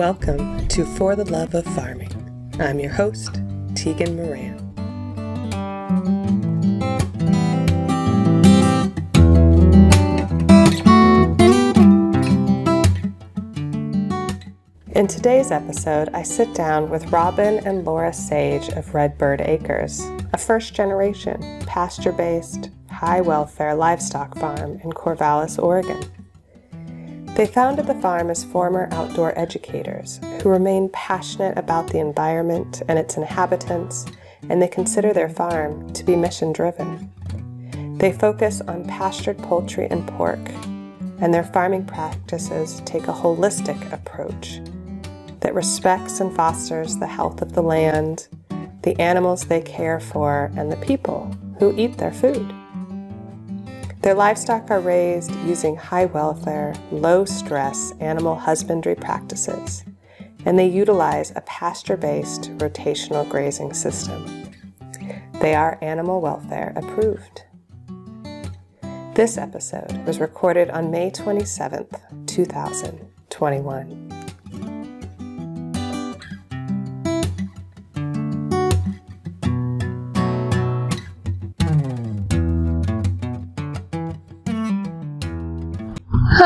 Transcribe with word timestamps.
welcome 0.00 0.66
to 0.66 0.82
For 0.82 1.14
the 1.14 1.30
Love 1.30 1.54
of 1.54 1.62
Farming. 1.74 2.10
I'm 2.58 2.80
your 2.80 2.90
host, 2.90 3.38
Tegan 3.74 4.16
Moran. 4.16 4.56
In 14.92 15.06
today's 15.06 15.50
episode, 15.50 16.08
I 16.14 16.22
sit 16.22 16.54
down 16.54 16.88
with 16.88 17.12
Robin 17.12 17.58
and 17.66 17.84
Laura 17.84 18.14
Sage 18.14 18.70
of 18.70 18.94
Redbird 18.94 19.42
Acres, 19.42 20.00
a 20.32 20.38
first 20.38 20.72
generation, 20.72 21.42
pasture 21.66 22.12
based, 22.12 22.70
high 22.90 23.20
welfare 23.20 23.74
livestock 23.74 24.34
farm 24.38 24.80
in 24.82 24.92
Corvallis, 24.92 25.62
Oregon. 25.62 26.02
They 27.40 27.46
founded 27.46 27.86
the 27.86 27.94
farm 27.94 28.28
as 28.28 28.44
former 28.44 28.86
outdoor 28.92 29.32
educators 29.38 30.20
who 30.42 30.50
remain 30.50 30.90
passionate 30.90 31.56
about 31.56 31.86
the 31.86 31.98
environment 31.98 32.82
and 32.86 32.98
its 32.98 33.16
inhabitants, 33.16 34.04
and 34.50 34.60
they 34.60 34.68
consider 34.68 35.14
their 35.14 35.30
farm 35.30 35.90
to 35.94 36.04
be 36.04 36.16
mission 36.16 36.52
driven. 36.52 37.10
They 37.96 38.12
focus 38.12 38.60
on 38.60 38.84
pastured 38.84 39.38
poultry 39.38 39.86
and 39.90 40.06
pork, 40.06 40.50
and 41.22 41.32
their 41.32 41.44
farming 41.44 41.86
practices 41.86 42.82
take 42.84 43.08
a 43.08 43.14
holistic 43.14 43.90
approach 43.90 44.60
that 45.40 45.54
respects 45.54 46.20
and 46.20 46.36
fosters 46.36 46.98
the 46.98 47.06
health 47.06 47.40
of 47.40 47.54
the 47.54 47.62
land, 47.62 48.28
the 48.82 49.00
animals 49.00 49.46
they 49.46 49.62
care 49.62 49.98
for, 49.98 50.52
and 50.58 50.70
the 50.70 50.76
people 50.76 51.34
who 51.58 51.74
eat 51.78 51.96
their 51.96 52.12
food. 52.12 52.54
Their 54.02 54.14
livestock 54.14 54.70
are 54.70 54.80
raised 54.80 55.30
using 55.46 55.76
high 55.76 56.06
welfare, 56.06 56.74
low 56.90 57.26
stress 57.26 57.92
animal 58.00 58.34
husbandry 58.34 58.94
practices, 58.94 59.84
and 60.46 60.58
they 60.58 60.68
utilize 60.68 61.32
a 61.36 61.42
pasture 61.42 61.98
based 61.98 62.50
rotational 62.56 63.28
grazing 63.28 63.74
system. 63.74 64.50
They 65.40 65.54
are 65.54 65.76
animal 65.82 66.22
welfare 66.22 66.72
approved. 66.76 67.42
This 69.14 69.36
episode 69.36 69.92
was 70.06 70.18
recorded 70.18 70.70
on 70.70 70.90
May 70.90 71.10
27th, 71.10 72.00
2021. 72.26 74.19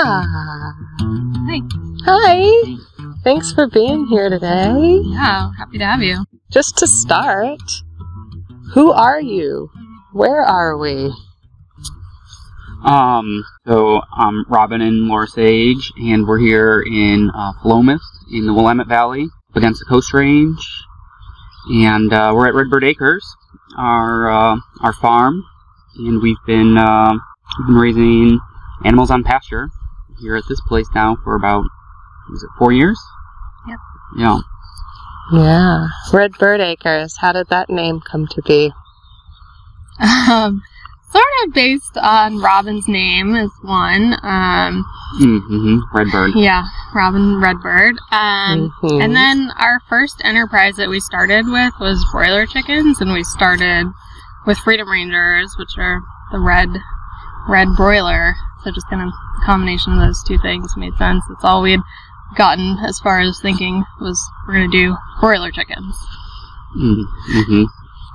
Hi. 0.07 1.63
Hi. 2.05 2.77
Thanks 3.23 3.53
for 3.53 3.67
being 3.67 4.07
here 4.09 4.29
today. 4.29 5.01
Yeah, 5.03 5.51
happy 5.57 5.79
to 5.79 5.87
have 5.87 6.03
you. 6.03 6.27
Just 6.51 6.77
to 6.79 6.87
start, 6.87 7.63
who 8.75 8.93
are 8.93 9.19
you? 9.19 9.71
Where 10.13 10.43
are 10.43 10.77
we? 10.77 11.11
Um, 12.85 13.47
so 13.67 14.03
I'm 14.13 14.45
Robin 14.47 14.83
and 14.83 15.09
Laura 15.09 15.27
Sage, 15.27 15.91
and 15.97 16.29
we're 16.29 16.39
here 16.39 16.85
in 16.87 17.31
uh, 17.35 17.55
Philomath 17.63 18.05
in 18.31 18.45
the 18.45 18.53
Willamette 18.53 18.89
Valley, 18.89 19.29
against 19.55 19.81
the 19.81 19.87
Coast 19.87 20.13
Range, 20.13 20.61
and 21.71 22.13
uh, 22.13 22.31
we're 22.37 22.49
at 22.49 22.55
Redbird 22.55 22.85
Acres, 22.85 23.25
our 23.79 24.31
uh, 24.31 24.57
our 24.83 24.93
farm, 24.93 25.43
and 25.97 26.21
we've 26.21 26.45
been 26.47 26.77
uh, 26.77 27.15
we've 27.59 27.69
been 27.69 27.77
raising 27.77 28.41
animals 28.85 29.11
on 29.11 29.25
pasture 29.25 29.71
here 30.21 30.37
at 30.37 30.45
this 30.49 30.61
place 30.69 30.87
now 30.95 31.17
for 31.25 31.35
about 31.35 31.65
was 32.31 32.43
it 32.43 32.51
four 32.59 32.73
years? 32.73 32.99
Yep. 33.69 33.79
Yeah. 34.19 34.39
Yeah. 35.33 35.89
Red 36.13 36.33
Bird 36.39 36.61
Acres. 36.61 37.17
How 37.19 37.33
did 37.33 37.49
that 37.49 37.69
name 37.71 38.01
come 38.01 38.27
to 38.29 38.43
be? 38.43 38.73
Um, 40.01 40.63
sort 41.11 41.25
of 41.47 41.55
based 41.55 41.97
on 41.97 42.41
Robin's 42.41 42.89
name 42.89 43.35
is 43.37 43.51
one. 43.63 44.15
Um, 44.23 44.85
Mm-hmm. 45.21 45.97
Redbird. 45.97 46.33
yeah, 46.35 46.65
Robin 46.93 47.41
Redbird. 47.41 47.95
Um, 48.11 48.73
Mhm. 48.83 49.01
and 49.05 49.15
then 49.15 49.53
our 49.61 49.79
first 49.89 50.21
enterprise 50.25 50.75
that 50.77 50.89
we 50.89 50.99
started 50.99 51.47
with 51.47 51.73
was 51.79 52.05
broiler 52.11 52.47
chickens, 52.47 53.01
and 53.01 53.13
we 53.13 53.23
started 53.23 53.87
with 54.45 54.59
Freedom 54.59 54.89
Rangers, 54.91 55.55
which 55.57 55.79
are 55.79 56.01
the 56.33 56.41
red, 56.41 56.69
red 57.49 57.69
broiler. 57.77 58.35
So 58.65 58.71
just 58.73 58.89
kind 58.89 59.03
of 59.03 59.09
a 59.09 59.47
combination 59.47 59.93
of 59.93 60.01
those 60.01 60.23
two 60.25 60.39
things 60.39 60.77
made 60.77 60.97
sense. 60.97 61.23
That's 61.29 61.45
all 61.45 61.63
we'd 61.63 61.81
gotten 62.37 62.79
as 62.85 62.99
far 62.99 63.21
as 63.21 63.39
thinking 63.41 63.85
was 64.01 64.21
we're 64.49 64.55
gonna 64.55 64.69
do 64.69 64.97
broiler 65.21 65.51
chickens. 65.51 65.97
Mm-hmm. 66.77 67.65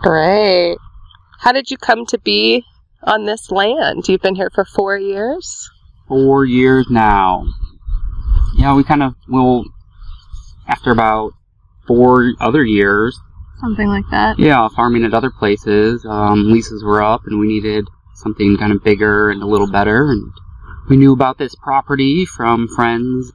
Great. 0.01 0.77
How 1.39 1.51
did 1.51 1.71
you 1.71 1.77
come 1.77 2.05
to 2.07 2.17
be 2.17 2.65
on 3.03 3.25
this 3.25 3.51
land? 3.51 4.09
You've 4.09 4.21
been 4.21 4.35
here 4.35 4.49
for 4.53 4.65
four 4.65 4.97
years? 4.97 5.69
four 6.09 6.43
years 6.43 6.87
now. 6.89 7.45
Yeah, 8.55 8.75
we 8.75 8.83
kind 8.83 9.03
of 9.03 9.15
will 9.29 9.63
after 10.67 10.91
about 10.91 11.31
four 11.87 12.33
other 12.41 12.65
years. 12.65 13.17
Something 13.61 13.87
like 13.87 14.05
that. 14.11 14.39
Yeah, 14.39 14.67
farming 14.75 15.05
at 15.05 15.13
other 15.13 15.29
places. 15.29 16.05
Um, 16.05 16.51
leases 16.51 16.83
were 16.83 17.01
up, 17.01 17.21
and 17.25 17.39
we 17.39 17.47
needed 17.47 17.87
something 18.19 18.57
kind 18.57 18.71
of 18.71 18.83
bigger 18.83 19.29
and 19.29 19.41
a 19.41 19.47
little 19.47 19.69
better. 19.69 20.11
And 20.11 20.31
we 20.89 20.97
knew 20.97 21.13
about 21.13 21.37
this 21.37 21.55
property 21.55 22.25
from 22.25 22.67
friends 22.67 23.31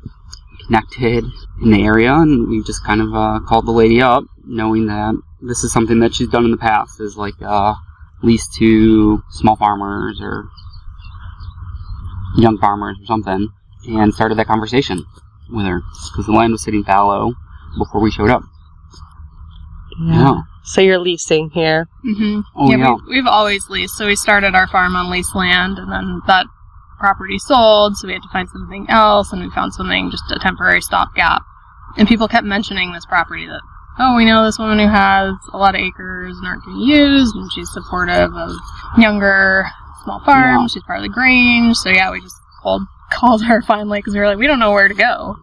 connected 0.67 1.25
in 1.63 1.71
the 1.71 1.83
area, 1.85 2.13
and 2.13 2.49
we 2.49 2.63
just 2.63 2.85
kind 2.85 3.01
of 3.01 3.15
uh, 3.15 3.41
called 3.47 3.67
the 3.67 3.73
lady 3.73 4.01
up, 4.01 4.25
knowing 4.45 4.87
that 4.87 5.21
this 5.43 5.63
is 5.65 5.73
something 5.73 6.01
that 6.01 6.15
she's 6.15 6.29
done 6.29 6.45
in 6.45 6.51
the 6.51 6.57
past, 6.57 7.01
is 7.01 7.17
like 7.17 7.35
uh, 7.43 7.75
lease 8.23 8.49
to 8.59 9.23
small 9.31 9.57
farmers 9.57 10.21
or 10.21 10.49
young 12.37 12.59
farmers 12.59 12.97
or 13.01 13.07
something, 13.07 13.49
and 13.89 14.15
started 14.15 14.39
that 14.39 14.47
conversation 14.47 15.05
with 15.51 15.67
her 15.67 15.83
because 16.11 16.27
the 16.27 16.33
land 16.33 16.53
was 16.53 16.63
sitting 16.63 16.85
fallow 16.85 17.35
before 17.79 18.01
we 18.01 18.11
showed 18.11 18.31
up. 18.31 18.43
Yeah. 20.01 20.43
So 20.65 20.81
you're 20.81 20.99
leasing 20.99 21.51
here. 21.51 21.87
hmm 22.03 22.41
Oh 22.57 22.71
yeah. 22.71 22.95
We've, 22.95 23.01
we've 23.09 23.27
always 23.27 23.69
leased. 23.69 23.95
So 23.97 24.07
we 24.07 24.17
started 24.17 24.55
our 24.55 24.67
farm 24.67 24.97
on 24.97 25.11
leased 25.11 25.35
land, 25.37 25.79
and 25.79 25.91
then 25.93 26.21
that 26.27 26.47
property 26.99 27.39
sold, 27.39 27.97
so 27.97 28.07
we 28.07 28.15
had 28.15 28.23
to 28.23 28.29
find 28.33 28.49
something 28.49 28.87
else, 28.89 29.33
and 29.33 29.43
we 29.43 29.51
found 29.51 29.75
something 29.75 30.11
just 30.11 30.25
a 30.31 30.39
temporary 30.39 30.81
stopgap. 30.81 31.43
And 31.97 32.09
people 32.09 32.29
kept 32.29 32.47
mentioning 32.47 32.93
this 32.93 33.05
property 33.07 33.47
that, 33.47 33.61
oh, 33.99 34.17
we 34.17 34.25
know 34.25 34.45
this 34.45 34.59
woman 34.59 34.79
who 34.79 34.89
has 34.89 35.35
a 35.53 35.59
lot 35.59 35.75
of 35.75 35.81
acres 35.83 36.37
and 36.39 36.47
aren't 36.47 36.65
getting 36.65 36.81
used, 36.81 37.35
and 37.37 37.53
she's 37.53 37.71
supportive 37.73 38.33
of 38.35 38.51
younger 38.97 39.67
small 40.03 40.21
farms. 40.25 40.73
She's 40.73 40.83
part 40.85 40.99
of 41.01 41.03
the 41.05 41.09
Grange, 41.13 41.77
so 41.77 41.91
yeah, 41.91 42.11
we 42.11 42.21
just 42.21 42.37
called 42.63 42.83
called 43.13 43.45
her 43.45 43.61
finally 43.63 43.99
because 43.99 44.15
we 44.15 44.21
were 44.21 44.27
like, 44.27 44.39
we 44.39 44.47
don't 44.47 44.59
know 44.61 44.73
where 44.73 44.89
to 44.89 44.95
go. 44.95 45.37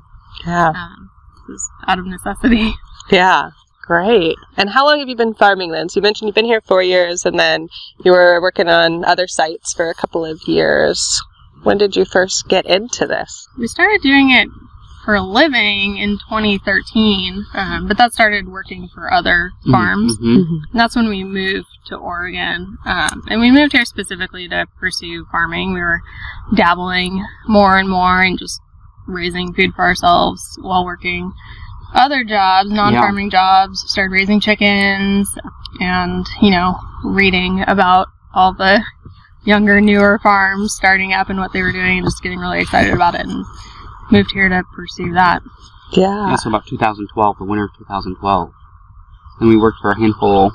Yeah. 0.46 0.70
Um, 0.70 1.10
this 1.48 1.56
is 1.56 1.70
out 1.88 2.00
of 2.00 2.06
necessity. 2.08 2.74
Yeah. 3.10 3.52
Great. 3.92 4.38
And 4.56 4.70
how 4.70 4.86
long 4.86 5.00
have 5.00 5.10
you 5.10 5.18
been 5.18 5.34
farming 5.34 5.72
then? 5.72 5.90
So 5.90 5.98
you 5.98 6.02
mentioned 6.02 6.30
you've 6.30 6.36
been 6.36 6.46
here 6.46 6.62
four 6.62 6.82
years 6.82 7.26
and 7.26 7.38
then 7.38 7.68
you 8.06 8.14
were 8.14 8.42
working 8.42 8.70
on 8.70 9.04
other 9.04 9.28
sites 9.28 9.74
for 9.74 9.90
a 9.90 9.94
couple 9.94 10.24
of 10.24 10.40
years. 10.48 11.22
When 11.64 11.78
did 11.78 11.98
you 11.98 12.06
first 12.06 12.48
get 12.48 12.66
into 12.66 13.06
this? 13.06 13.50
We 13.60 13.68
started 13.68 14.02
doing 14.02 14.32
it 14.32 14.48
for 15.04 15.16
a 15.16 15.22
living 15.22 15.98
in 15.98 16.20
2013, 16.30 17.46
um, 17.54 17.90
but 17.90 17.98
that 17.98 18.14
started 18.14 18.48
working 18.48 18.88
for 18.94 19.12
other 19.12 19.52
farms. 19.70 20.18
Mhm. 20.20 20.62
And 20.72 20.80
that's 20.80 20.96
when 20.96 21.10
we 21.10 21.26
moved 21.26 21.68
to 21.88 21.98
Oregon. 21.98 22.78
Um, 22.86 23.24
and 23.28 23.42
we 23.42 23.52
moved 23.52 23.74
here 23.74 23.84
specifically 23.84 24.48
to 24.48 24.68
pursue 24.80 25.26
farming. 25.34 25.74
We 25.74 25.82
were 25.82 26.00
dabbling 26.56 27.26
more 27.46 27.78
and 27.78 27.90
more 27.90 28.22
and 28.22 28.40
just 28.40 28.62
raising 29.06 29.54
food 29.54 29.74
for 29.76 29.82
ourselves 29.82 30.58
while 30.62 30.86
working 30.86 31.34
other 31.94 32.24
jobs, 32.24 32.70
non 32.70 32.94
farming 32.94 33.30
jobs, 33.30 33.84
started 33.90 34.12
raising 34.12 34.40
chickens 34.40 35.30
and, 35.80 36.26
you 36.42 36.52
know, 36.52 36.78
reading 37.04 37.64
about 37.68 38.08
all 38.34 38.54
the 38.54 38.84
younger, 39.44 39.82
newer 39.82 40.20
farms 40.22 40.74
starting 40.74 41.14
up 41.14 41.30
and 41.30 41.40
what 41.40 41.52
they 41.54 41.62
were 41.62 41.72
doing 41.72 41.98
and 41.98 42.06
just 42.06 42.22
getting 42.22 42.40
really 42.40 42.60
excited 42.60 42.94
about 42.94 43.16
it 43.16 43.22
and 43.22 43.46
moved 44.12 44.32
here 44.32 44.48
to 44.50 44.64
pursue 44.76 45.14
that. 45.14 45.42
Yeah. 45.94 46.30
Yeah, 46.30 46.36
so 46.36 46.50
about 46.50 46.68
2012, 46.68 47.38
the 47.38 47.44
winter 47.46 47.66
of 47.66 47.72
2012. 47.78 48.54
And 49.40 49.50
we 49.50 49.58
worked 49.58 49.80
for 49.82 49.92
a 49.92 49.98
handful 50.00 50.52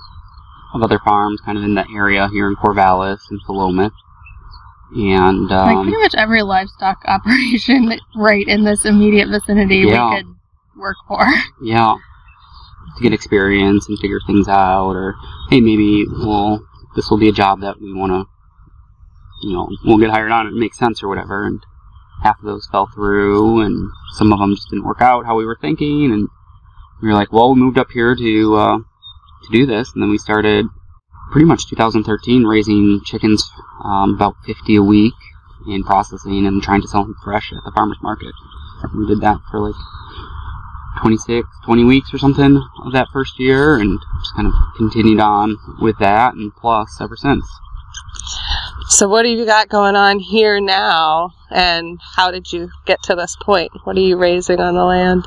of 0.74 0.82
other 0.82 0.98
farms 1.04 1.40
kind 1.40 1.58
of 1.58 1.64
in 1.64 1.74
the 1.74 1.86
area 1.94 2.28
here 2.32 2.46
in 2.48 2.56
Corvallis 2.56 3.20
and 3.30 3.40
Philomath. 3.46 3.92
And, 4.94 5.48
like 5.48 5.76
um, 5.76 5.82
pretty 5.82 6.00
much 6.00 6.14
every 6.16 6.42
livestock 6.42 7.02
operation 7.06 7.92
right 8.14 8.46
in 8.46 8.62
this 8.64 8.84
immediate 8.84 9.28
vicinity 9.28 9.78
Yeah. 9.78 10.10
we 10.10 10.16
could 10.16 10.35
work 10.76 10.96
for. 11.08 11.25
yeah, 11.62 11.96
to 12.96 13.02
get 13.02 13.12
experience 13.12 13.88
and 13.88 13.99
figure 13.99 14.20
things 14.26 14.49
out, 14.49 14.93
or 14.93 15.14
hey, 15.50 15.61
maybe 15.61 16.06
well, 16.08 16.67
this 16.94 17.11
will 17.11 17.19
be 17.19 17.28
a 17.28 17.32
job 17.32 17.61
that 17.61 17.81
we 17.81 17.93
want 17.93 18.12
to, 18.12 18.25
you 19.43 19.55
know, 19.55 19.69
we'll 19.84 19.99
get 19.99 20.11
hired 20.11 20.32
on. 20.32 20.46
It 20.46 20.55
makes 20.55 20.78
sense 20.78 21.02
or 21.02 21.08
whatever, 21.08 21.46
and 21.46 21.61
half 22.23 22.38
of 22.38 22.44
those 22.44 22.69
fell 22.70 22.88
through, 22.94 23.61
and 23.61 23.90
some 24.14 24.32
of 24.32 24.38
them 24.38 24.55
just 24.55 24.70
didn't 24.70 24.87
work 24.87 25.00
out 25.00 25.26
how 25.26 25.37
we 25.37 25.44
were 25.44 25.58
thinking. 25.61 26.12
And 26.12 26.28
we 27.02 27.08
were 27.08 27.14
like, 27.14 27.32
well, 27.32 27.55
we 27.55 27.61
moved 27.61 27.79
up 27.79 27.90
here 27.90 28.14
to 28.14 28.56
uh, 28.56 28.79
to 28.79 29.52
do 29.52 29.67
this, 29.67 29.93
and 29.94 30.02
then 30.02 30.11
we 30.11 30.19
started 30.19 30.67
pretty 31.32 31.44
much 31.44 31.69
2013 31.69 32.44
raising 32.44 33.00
chickens 33.05 33.50
um, 33.84 34.14
about 34.14 34.37
50 34.46 34.76
a 34.76 34.82
week 34.82 35.14
and 35.67 35.84
processing 35.84 36.46
and 36.46 36.62
trying 36.62 36.81
to 36.81 36.88
sell 36.88 37.02
them 37.02 37.17
fresh 37.25 37.52
at 37.52 37.64
the 37.64 37.72
farmers 37.75 37.99
market. 38.00 38.32
We 38.94 39.06
did 39.06 39.20
that 39.22 39.40
for 39.50 39.61
like 39.61 39.75
26, 41.00 41.48
20 41.64 41.84
weeks 41.84 42.12
or 42.12 42.19
something 42.19 42.62
of 42.84 42.93
that 42.93 43.08
first 43.12 43.38
year, 43.38 43.76
and 43.76 43.98
just 44.20 44.34
kind 44.34 44.46
of 44.46 44.54
continued 44.76 45.20
on 45.20 45.56
with 45.81 45.98
that, 45.98 46.34
and 46.34 46.54
plus 46.56 47.00
ever 47.00 47.16
since. 47.16 47.44
So, 48.88 49.08
what 49.08 49.25
have 49.26 49.38
you 49.38 49.44
got 49.44 49.69
going 49.69 49.96
on 49.96 50.19
here 50.19 50.60
now, 50.60 51.34
and 51.50 52.00
how 52.14 52.31
did 52.31 52.52
you 52.52 52.70
get 52.84 53.02
to 53.04 53.14
this 53.14 53.37
point? 53.40 53.72
What 53.84 53.96
are 53.96 54.00
you 54.00 54.16
raising 54.16 54.60
on 54.60 54.75
the 54.75 54.84
land? 54.84 55.26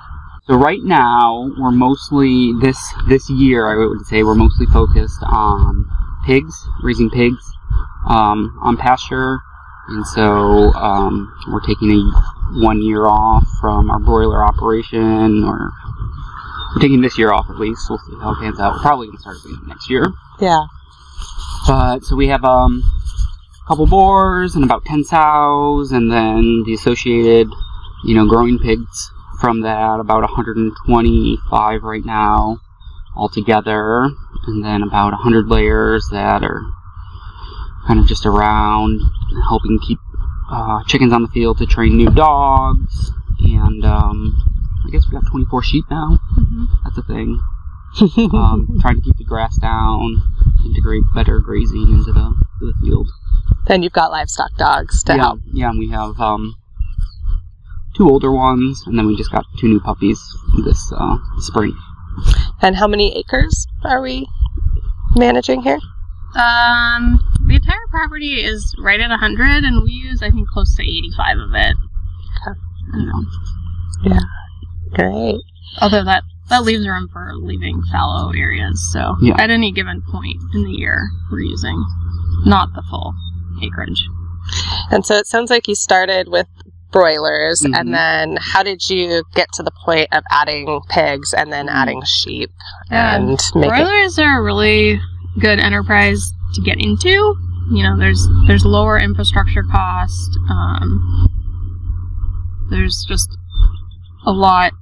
So 0.49 0.55
right 0.55 0.81
now 0.81 1.51
we're 1.59 1.69
mostly 1.69 2.53
this 2.59 2.75
this 3.07 3.29
year 3.29 3.67
I 3.69 3.85
would 3.85 4.03
say 4.07 4.23
we're 4.23 4.33
mostly 4.33 4.65
focused 4.65 5.21
on 5.21 5.87
pigs, 6.25 6.67
raising 6.81 7.11
pigs 7.11 7.53
um, 8.07 8.57
on 8.63 8.75
pasture, 8.75 9.41
and 9.89 10.05
so 10.05 10.71
um, 10.73 11.33
we're 11.51 11.65
taking 11.65 11.91
a 11.91 12.59
one 12.63 12.81
year 12.81 13.05
off 13.05 13.43
from 13.59 13.89
our 13.89 13.99
broiler 13.99 14.43
operation, 14.43 15.43
or 15.43 15.71
we're 16.75 16.81
taking 16.81 17.01
this 17.01 17.17
year 17.17 17.31
off 17.31 17.49
at 17.49 17.57
least. 17.57 17.89
We'll 17.89 17.99
see 17.99 18.13
how 18.21 18.33
it 18.33 18.39
pans 18.39 18.59
out. 18.59 18.73
We're 18.73 18.81
probably 18.81 19.07
gonna 19.07 19.19
start 19.19 19.37
again 19.43 19.67
next 19.67 19.89
year. 19.89 20.05
Yeah. 20.39 20.65
But 21.67 22.03
so 22.03 22.15
we 22.15 22.27
have 22.27 22.43
um, 22.43 22.83
a 23.65 23.67
couple 23.67 23.87
boars 23.87 24.55
and 24.55 24.63
about 24.63 24.85
ten 24.85 25.03
sows, 25.03 25.91
and 25.91 26.11
then 26.11 26.63
the 26.65 26.73
associated, 26.73 27.49
you 28.05 28.15
know, 28.15 28.27
growing 28.27 28.59
pigs 28.59 29.11
from 29.41 29.61
that. 29.61 29.99
About 29.99 30.21
125 30.21 31.83
right 31.83 32.05
now 32.05 32.59
altogether, 33.15 34.09
and 34.45 34.63
then 34.63 34.83
about 34.83 35.13
100 35.13 35.47
layers 35.47 36.07
that 36.11 36.43
are 36.43 36.61
kind 37.89 37.99
of 37.99 38.05
just 38.05 38.27
around 38.27 39.01
helping 39.49 39.79
keep 39.79 39.97
uh, 40.51 40.83
chickens 40.85 41.11
on 41.11 41.23
the 41.23 41.27
field 41.29 41.57
to 41.57 41.65
train 41.65 41.97
new 41.97 42.11
dogs. 42.11 43.11
And 43.39 43.83
um, 43.83 44.37
I 44.85 44.91
guess 44.91 45.07
we 45.07 45.13
got 45.13 45.27
24 45.31 45.63
sheep 45.63 45.85
now. 45.89 46.19
Mm-hmm. 46.37 46.65
That's 46.83 46.97
a 46.99 47.01
thing. 47.01 47.41
um, 48.31 48.77
trying 48.81 48.97
to 48.97 49.01
keep 49.01 49.17
the 49.17 49.23
grass 49.23 49.57
down, 49.57 50.21
integrate 50.63 51.01
better 51.15 51.39
grazing 51.39 51.89
into 51.89 52.13
the, 52.13 52.35
to 52.59 52.65
the 52.67 52.73
field. 52.79 53.09
Then 53.65 53.81
you've 53.81 53.93
got 53.93 54.11
livestock 54.11 54.55
dogs 54.55 55.01
to 55.05 55.15
yeah, 55.15 55.21
help. 55.23 55.39
yeah, 55.51 55.69
and 55.71 55.79
we 55.79 55.89
have 55.89 56.19
um, 56.19 56.57
two 57.97 58.07
older 58.07 58.31
ones, 58.31 58.83
and 58.85 58.99
then 58.99 59.07
we 59.07 59.17
just 59.17 59.31
got 59.31 59.45
two 59.57 59.67
new 59.67 59.79
puppies 59.79 60.21
this 60.63 60.93
uh, 60.95 61.17
spring. 61.39 61.75
And 62.61 62.75
how 62.75 62.87
many 62.87 63.17
acres 63.17 63.65
are 63.83 63.99
we 63.99 64.27
managing 65.15 65.63
here? 65.63 65.79
Um, 66.35 67.19
the 67.49 67.55
entire 67.55 67.87
property 67.89 68.35
is 68.43 68.75
right 68.79 68.99
at 68.99 69.09
100, 69.09 69.63
and 69.63 69.83
we 69.83 69.91
use, 69.91 70.21
I 70.23 70.29
think, 70.31 70.47
close 70.49 70.75
to 70.75 70.83
85 70.83 71.37
of 71.39 71.49
it. 71.55 71.75
You 72.93 73.05
know. 73.05 73.23
Yeah. 74.03 74.19
Great. 74.93 75.41
Although 75.81 76.03
that 76.05 76.23
that 76.49 76.63
leaves 76.63 76.87
room 76.87 77.07
for 77.13 77.31
leaving 77.35 77.83
fallow 77.91 78.31
areas. 78.31 78.89
So 78.91 79.15
Yeah. 79.21 79.35
at 79.37 79.51
any 79.51 79.71
given 79.71 80.01
point 80.01 80.37
in 80.55 80.63
the 80.63 80.71
year, 80.71 81.09
we're 81.31 81.41
using 81.41 81.85
not 82.45 82.73
the 82.73 82.81
full 82.89 83.13
acreage. 83.61 84.03
And 84.89 85.05
so 85.05 85.15
it 85.15 85.27
sounds 85.27 85.51
like 85.51 85.67
you 85.67 85.75
started 85.75 86.27
with 86.27 86.47
broilers, 86.91 87.61
Mhm. 87.61 87.77
and 87.79 87.93
then 87.93 88.37
how 88.41 88.63
did 88.63 88.89
you 88.89 89.21
get 89.35 89.51
to 89.53 89.63
the 89.63 89.71
point 89.85 90.07
of 90.11 90.23
adding 90.31 90.81
pigs 90.89 91.33
and 91.33 91.53
then 91.53 91.67
Mm. 91.67 91.73
adding 91.73 92.01
sheep 92.03 92.49
Yeah. 92.89 93.15
and 93.15 93.39
making? 93.53 93.69
Broilers 93.69 94.17
are 94.17 94.39
a 94.39 94.41
really 94.41 94.99
good 95.39 95.59
enterprise 95.59 96.33
to 96.53 96.61
get 96.61 96.77
into. 96.79 97.35
You 97.71 97.83
know, 97.83 97.97
there's 97.97 98.27
there's 98.47 98.65
lower 98.65 98.97
infrastructure 98.99 99.63
cost. 99.63 100.37
Um, 100.49 101.27
there's 102.69 103.05
just 103.07 103.29
a 104.25 104.31
lot. 104.31 104.73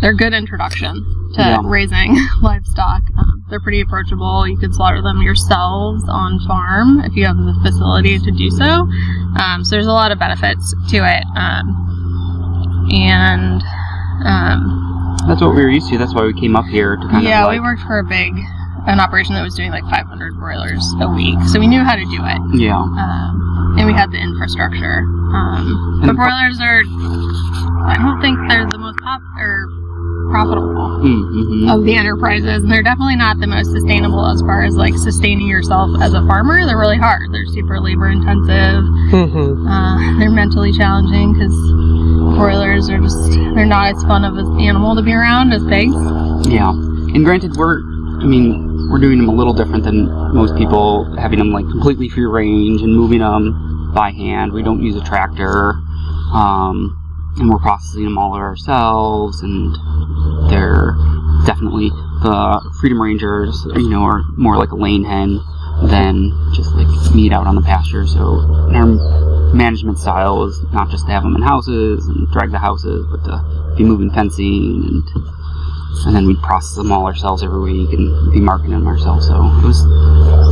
They're 0.00 0.14
good 0.14 0.32
introduction 0.34 0.94
to 1.34 1.40
Yeah. 1.40 1.58
raising 1.64 2.16
livestock. 2.42 3.02
Um, 3.18 3.44
they're 3.50 3.60
pretty 3.60 3.80
approachable. 3.80 4.48
You 4.48 4.56
can 4.58 4.72
slaughter 4.72 5.00
them 5.02 5.22
yourselves 5.22 6.02
on 6.08 6.40
farm 6.46 7.00
if 7.04 7.14
you 7.14 7.26
have 7.26 7.36
the 7.36 7.54
facility 7.62 8.18
to 8.18 8.30
do 8.32 8.50
so. 8.50 8.88
Um, 9.38 9.62
so 9.62 9.76
there's 9.76 9.86
a 9.86 9.92
lot 9.92 10.10
of 10.10 10.18
benefits 10.18 10.74
to 10.90 10.96
it. 11.04 11.22
Um, 11.36 12.88
and 12.92 13.62
um, 14.24 15.16
That's 15.28 15.40
what 15.40 15.54
we 15.54 15.62
were 15.62 15.68
used 15.70 15.88
to. 15.90 15.98
That's 15.98 16.14
why 16.14 16.24
we 16.24 16.34
came 16.38 16.56
up 16.56 16.64
here 16.66 16.96
to 16.96 17.06
kind 17.08 17.24
yeah, 17.24 17.44
of 17.44 17.50
we 17.50 17.58
like, 17.60 17.64
worked 17.76 17.82
for 17.82 17.98
a 18.00 18.04
big 18.04 18.32
an 18.86 19.00
operation 19.00 19.34
that 19.34 19.42
was 19.42 19.54
doing 19.54 19.70
like 19.70 19.84
500 19.84 20.38
broilers 20.38 20.82
a 21.00 21.08
week, 21.08 21.38
so 21.52 21.60
we 21.60 21.66
knew 21.66 21.84
how 21.84 21.94
to 21.94 22.04
do 22.04 22.20
it, 22.22 22.40
yeah, 22.58 22.76
um, 22.76 23.76
and 23.78 23.86
we 23.86 23.92
had 23.92 24.10
the 24.10 24.18
infrastructure. 24.18 25.06
Um, 25.32 26.02
but 26.04 26.16
broilers 26.16 26.60
are, 26.60 26.82
I 27.88 27.96
don't 27.96 28.20
think 28.20 28.38
they're 28.48 28.66
the 28.66 28.78
most 28.78 28.98
pop 28.98 29.22
or 29.38 29.68
profitable 30.30 31.04
mm-hmm. 31.04 31.68
of 31.68 31.84
the 31.84 31.94
enterprises, 31.94 32.62
and 32.64 32.72
they're 32.72 32.82
definitely 32.82 33.16
not 33.16 33.38
the 33.38 33.46
most 33.46 33.70
sustainable 33.70 34.26
as 34.26 34.40
far 34.40 34.64
as 34.64 34.74
like 34.76 34.94
sustaining 34.96 35.46
yourself 35.46 35.90
as 36.00 36.14
a 36.14 36.24
farmer. 36.26 36.64
They're 36.66 36.78
really 36.78 36.98
hard. 36.98 37.32
They're 37.32 37.46
super 37.46 37.80
labor 37.80 38.08
intensive. 38.08 38.84
Mhm. 39.12 39.68
Uh, 39.68 40.18
they're 40.18 40.30
mentally 40.30 40.72
challenging 40.72 41.32
because 41.34 41.54
broilers 42.36 42.88
are 42.88 42.98
just 42.98 43.30
they're 43.54 43.66
not 43.66 43.94
as 43.94 44.02
fun 44.04 44.24
of 44.24 44.36
an 44.36 44.58
animal 44.60 44.96
to 44.96 45.02
be 45.02 45.12
around 45.12 45.52
as 45.52 45.62
pigs. 45.64 45.94
yeah. 46.48 46.70
And 46.70 47.24
granted, 47.24 47.56
we're 47.56 47.80
I 48.20 48.24
mean 48.24 48.71
we're 48.92 48.98
doing 48.98 49.16
them 49.16 49.28
a 49.30 49.32
little 49.32 49.54
different 49.54 49.84
than 49.84 50.04
most 50.34 50.54
people, 50.54 51.16
having 51.16 51.38
them 51.38 51.50
like 51.50 51.64
completely 51.64 52.10
free 52.10 52.26
range 52.26 52.82
and 52.82 52.94
moving 52.94 53.20
them 53.20 53.90
by 53.94 54.10
hand. 54.10 54.52
We 54.52 54.62
don't 54.62 54.82
use 54.82 54.96
a 54.96 55.00
tractor, 55.02 55.70
um, 56.34 56.98
and 57.38 57.48
we're 57.48 57.58
processing 57.58 58.04
them 58.04 58.18
all 58.18 58.34
ourselves. 58.34 59.40
And 59.40 59.74
they're 60.50 60.94
definitely 61.46 61.88
the 61.88 62.70
Freedom 62.80 63.00
Rangers, 63.00 63.66
you 63.74 63.88
know, 63.88 64.04
are 64.04 64.22
more 64.36 64.58
like 64.58 64.72
a 64.72 64.76
laying 64.76 65.04
hen 65.04 65.40
than 65.88 66.30
just 66.52 66.70
like 66.74 66.86
meat 67.14 67.32
out 67.32 67.46
on 67.46 67.54
the 67.54 67.62
pasture. 67.62 68.06
So 68.06 68.44
our 68.74 69.54
management 69.54 70.00
style 70.00 70.44
is 70.44 70.62
not 70.70 70.90
just 70.90 71.06
to 71.06 71.12
have 71.12 71.22
them 71.22 71.34
in 71.34 71.40
houses 71.40 72.06
and 72.08 72.30
drag 72.30 72.50
the 72.50 72.58
houses, 72.58 73.06
but 73.10 73.24
to 73.24 73.74
be 73.74 73.84
moving 73.84 74.10
fencing 74.10 74.84
and 74.84 75.31
and 76.06 76.14
then 76.16 76.26
we'd 76.26 76.40
process 76.42 76.76
them 76.76 76.90
all 76.92 77.06
ourselves 77.06 77.42
every 77.42 77.60
week 77.60 77.92
and 77.92 78.32
be 78.32 78.40
marketing 78.40 78.72
them 78.72 78.86
ourselves. 78.86 79.26
So 79.26 79.34
it 79.34 79.64
was 79.64 79.80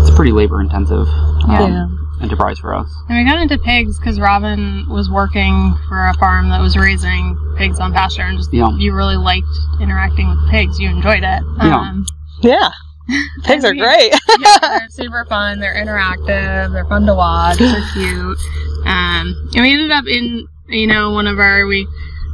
it's 0.03 0.11
a 0.11 0.17
pretty 0.17 0.33
labor 0.33 0.61
intensive 0.61 1.09
um, 1.09 1.51
Yeah. 1.51 1.87
enterprise 2.23 2.59
for 2.59 2.75
us. 2.75 2.89
And 3.09 3.19
we 3.19 3.25
got 3.25 3.41
into 3.41 3.59
pigs 3.59 3.99
because 3.99 4.21
Robin 4.21 4.87
was 4.89 5.09
working 5.11 5.75
for 5.89 6.07
a 6.07 6.15
farm 6.15 6.49
that 6.51 6.61
was 6.61 6.77
raising 6.77 7.37
pigs 7.57 7.79
on 7.81 7.93
pasture, 7.93 8.23
and 8.23 8.37
just 8.39 8.53
Yeah. 8.53 8.71
you 8.77 8.95
really 8.95 9.17
liked 9.17 9.47
interacting 9.81 10.29
with 10.29 10.51
pigs. 10.51 10.79
You 10.79 10.89
enjoyed 10.91 11.23
it. 11.25 11.43
Yeah. 11.63 11.77
Um, 11.81 12.07
Yeah. 12.41 12.69
Pigs 13.43 13.65
are 13.65 13.73
we- 13.73 13.79
great. 13.81 14.13
yeah, 14.39 14.59
they're 14.61 14.89
super 14.91 15.25
fun. 15.25 15.59
They're 15.59 15.75
interactive. 15.75 16.73
They're 16.73 16.85
fun 16.85 17.07
to 17.07 17.15
watch. 17.15 17.59
They're 17.59 17.83
cute. 17.93 18.39
Um, 18.87 19.35
and 19.55 19.63
we 19.63 19.73
ended 19.73 19.91
up 19.91 20.07
in 20.07 20.47
you 20.69 20.87
know 20.87 21.11
one 21.11 21.27
of 21.27 21.39
our 21.41 21.67
we 21.67 21.89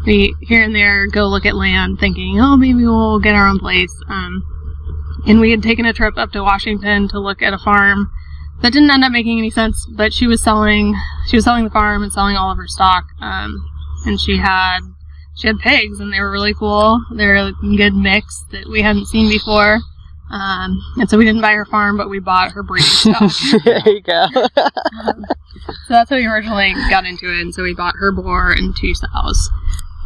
we 0.07 0.35
here 0.41 0.63
and 0.63 0.75
there 0.75 1.07
go 1.09 1.27
look 1.27 1.45
at 1.45 1.57
land, 1.57 1.99
thinking 1.99 2.41
oh 2.41 2.57
maybe 2.57 2.85
we'll 2.85 3.19
get 3.19 3.35
our 3.35 3.47
own 3.47 3.59
place. 3.59 3.93
Um, 4.09 4.45
and 5.27 5.41
we 5.41 5.51
had 5.51 5.63
taken 5.63 5.85
a 5.85 5.93
trip 5.93 6.17
up 6.17 6.31
to 6.33 6.43
Washington 6.43 7.09
to 7.09 7.19
look 7.19 7.43
at 7.43 7.53
a 7.53 7.59
farm 7.59 8.11
that 8.63 8.73
didn't 8.73 8.91
end 8.91 9.05
up 9.05 9.13
making 9.13 9.39
any 9.39 9.51
sense. 9.51 9.87
But 9.91 10.13
she 10.13 10.27
was 10.27 10.43
selling 10.43 10.95
she 11.29 11.37
was 11.37 11.45
selling 11.45 11.65
the 11.65 11.71
farm 11.71 12.03
and 12.03 12.13
selling 12.13 12.37
all 12.37 12.51
of 12.51 12.57
her 12.57 12.69
stock. 12.69 13.05
Um, 13.21 13.57
and 14.07 14.21
she 14.21 14.37
had 14.37 14.81
she 15.37 15.49
had 15.49 15.59
pigs 15.59 16.01
and 16.01 16.13
they 16.13 16.21
were 16.21 16.31
really 16.31 16.55
cool. 16.55 17.05
They 17.13 17.27
were 17.27 17.35
a 17.35 17.53
good 17.77 17.95
mix 17.95 18.45
that 18.53 18.69
we 18.69 18.83
hadn't 18.83 19.07
seen 19.07 19.29
before. 19.29 19.81
Um, 20.29 20.83
and 20.97 21.09
so 21.09 21.19
we 21.19 21.25
didn't 21.25 21.43
buy 21.43 21.53
her 21.53 21.67
farm, 21.67 21.97
but 21.97 22.11
we 22.11 22.19
bought 22.19 22.51
her 22.53 22.63
breeding 22.65 22.87
stock. 22.89 23.31
there 23.65 23.81
you 23.87 24.01
go. 24.01 24.27
Um, 24.57 25.25
so 25.87 25.95
that's 25.95 26.11
how 26.11 26.17
we 26.17 26.27
originally 26.27 26.73
got 26.91 27.07
into 27.07 27.27
it. 27.27 27.41
And 27.41 27.55
so 27.55 27.63
we 27.63 27.75
bought 27.75 27.95
her 27.99 28.11
boar 28.11 28.51
and 28.51 28.75
two 28.77 28.93
sows 28.95 29.51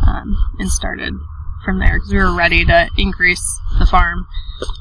um, 0.06 0.36
and 0.58 0.70
started 0.70 1.14
from 1.64 1.78
there 1.78 1.94
because 1.98 2.10
we 2.10 2.18
were 2.18 2.34
ready 2.34 2.64
to 2.64 2.88
increase 2.96 3.42
the 3.78 3.86
farm, 3.86 4.26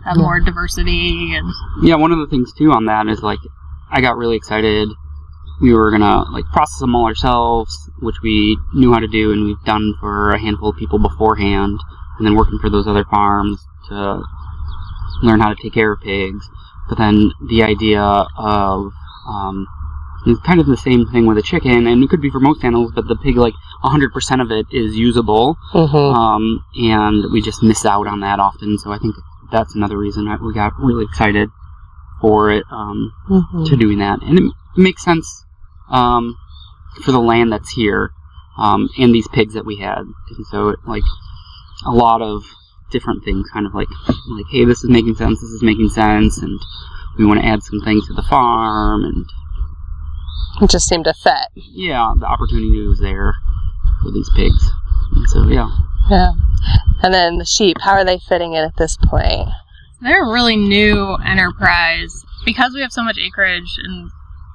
have 0.06 0.16
Yeah. 0.18 0.24
more 0.24 0.40
diversity, 0.40 1.36
and 1.36 1.52
Yeah, 1.82 1.96
one 1.96 2.12
of 2.12 2.20
the 2.20 2.28
things 2.28 2.54
too 2.54 2.72
on 2.72 2.86
that 2.86 3.08
is 3.08 3.22
like 3.22 3.40
I 3.92 4.02
got 4.02 4.18
really 4.18 4.36
excited. 4.38 4.90
We 5.62 5.74
were 5.74 5.92
gonna 5.92 6.24
like 6.32 6.46
process 6.54 6.80
them 6.80 6.96
all 6.96 7.06
ourselves, 7.06 7.90
which 8.00 8.22
we 8.24 8.58
knew 8.74 8.94
how 8.94 9.00
to 9.00 9.08
do 9.08 9.32
and 9.32 9.44
we've 9.46 9.64
done 9.66 9.94
for 10.00 10.32
a 10.32 10.40
handful 10.40 10.70
of 10.70 10.78
people 10.78 11.00
beforehand, 11.00 11.80
and 12.18 12.26
then 12.26 12.36
working 12.36 12.60
for 12.60 12.70
those 12.70 12.88
other 12.88 13.04
farms 13.06 13.66
to 13.90 14.22
learn 15.24 15.40
how 15.42 15.50
to 15.50 15.56
take 15.62 15.74
care 15.74 15.92
of 15.92 16.00
pigs. 16.02 16.48
But 16.88 16.98
then 16.98 17.32
the 17.50 17.64
idea 17.64 18.02
of 18.02 18.94
um, 19.28 19.68
And 20.26 20.36
it's 20.36 20.46
kind 20.46 20.60
of 20.60 20.66
the 20.66 20.78
same 20.78 21.08
thing 21.08 21.26
with 21.26 21.38
a 21.38 21.42
chicken, 21.42 21.88
and 21.88 22.04
it 22.04 22.10
could 22.10 22.22
be 22.22 22.30
for 22.30 22.40
most 22.40 22.64
animals, 22.64 22.92
but 22.94 23.08
the 23.08 23.16
pig, 23.16 23.38
like 23.38 23.54
100% 23.84 24.42
of 24.42 24.52
it 24.52 24.66
is 24.72 24.96
usable, 24.98 25.58
Mm-hmm. 25.74 25.96
um, 25.96 26.66
and 26.76 27.32
we 27.32 27.42
just 27.42 27.64
miss 27.64 27.86
out 27.86 28.08
on 28.08 28.20
that 28.22 28.40
often. 28.40 28.78
So 28.78 28.92
I 28.92 28.98
think 28.98 29.16
that's 29.52 29.76
another 29.76 29.98
reason 29.98 30.26
that 30.26 30.42
we 30.42 30.54
got 30.54 30.74
really 30.80 31.06
excited 31.06 31.50
for 32.22 32.52
it 32.52 32.64
um, 32.70 33.14
mm-hmm. 33.30 33.64
to 33.66 33.78
doing 33.78 34.00
that, 34.00 34.22
and 34.22 34.38
it, 34.40 34.44
it 34.44 34.82
makes 34.82 35.04
sense 35.04 35.46
um, 35.90 36.38
for 37.04 37.12
the 37.12 37.20
land 37.20 37.52
that's 37.52 37.72
here 37.72 38.12
um, 38.58 38.90
and 38.98 39.14
these 39.16 39.28
pigs 39.30 39.54
that 39.54 39.66
we 39.66 39.78
had. 39.78 40.00
And 40.00 40.46
so, 40.52 40.70
it, 40.70 40.80
like 40.86 41.04
a 41.86 41.92
lot 41.92 42.22
of 42.22 42.44
different 42.92 43.24
things, 43.24 43.48
kind 43.54 43.66
of 43.66 43.74
like 43.74 43.88
like, 44.28 44.46
hey, 44.52 44.66
this 44.66 44.84
is 44.84 44.90
making 44.90 45.16
sense, 45.16 45.40
this 45.40 45.52
is 45.52 45.64
making 45.64 45.90
sense, 45.90 46.40
and 46.40 46.60
we 47.18 47.26
want 47.26 47.40
to 47.40 47.48
add 47.48 47.64
some 47.64 47.82
things 47.82 48.08
to 48.08 48.14
the 48.14 48.24
farm, 48.24 49.04
and 49.04 49.26
It 50.62 50.70
just 50.70 50.88
seemed 50.88 51.06
to 51.06 51.14
fit. 51.14 51.48
yeah, 51.56 52.14
the 52.20 52.26
opportunity 52.26 52.86
was 52.88 53.00
there 53.00 53.34
for 54.02 54.12
these 54.12 54.30
pigs. 54.36 54.72
And 55.16 55.30
so, 55.30 55.48
yeah, 55.48 55.70
Yeah. 56.10 56.32
And 57.02 57.14
then 57.14 57.38
the 57.38 57.46
sheep, 57.46 57.78
how 57.82 57.92
are 57.94 58.06
they 58.06 58.20
fitting 58.20 58.54
in 58.54 58.64
at 58.64 58.76
this 58.78 58.98
point? 58.98 59.50
They're 60.02 60.24
a 60.24 60.32
really 60.32 60.56
new 60.56 61.16
enterprise 61.26 62.24
because 62.46 62.74
we 62.74 62.82
have 62.82 62.92
so 62.92 63.04
much 63.04 63.18
acreage 63.18 63.78
and 63.84 64.12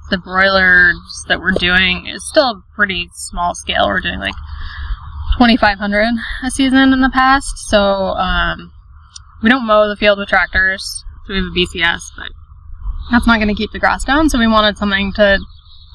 the 0.09 0.17
broilers 0.17 0.97
that 1.27 1.39
we're 1.39 1.51
doing 1.51 2.07
is 2.07 2.27
still 2.27 2.49
a 2.49 2.63
pretty 2.75 3.09
small 3.13 3.55
scale. 3.55 3.87
We're 3.87 4.01
doing 4.01 4.19
like 4.19 4.35
2,500 5.33 6.07
a 6.43 6.51
season 6.51 6.93
in 6.93 7.01
the 7.01 7.09
past. 7.09 7.57
So 7.67 7.79
um, 7.79 8.71
we 9.41 9.49
don't 9.49 9.65
mow 9.65 9.87
the 9.89 9.95
field 9.95 10.19
with 10.19 10.29
tractors. 10.29 11.03
So 11.25 11.33
we 11.33 11.39
have 11.39 11.45
a 11.45 11.49
BCS, 11.49 12.01
but 12.15 12.31
that's 13.11 13.27
not 13.27 13.37
going 13.37 13.47
to 13.49 13.55
keep 13.55 13.71
the 13.71 13.79
grass 13.79 14.03
down. 14.03 14.29
So 14.29 14.37
we 14.39 14.47
wanted 14.47 14.77
something 14.77 15.13
to 15.13 15.39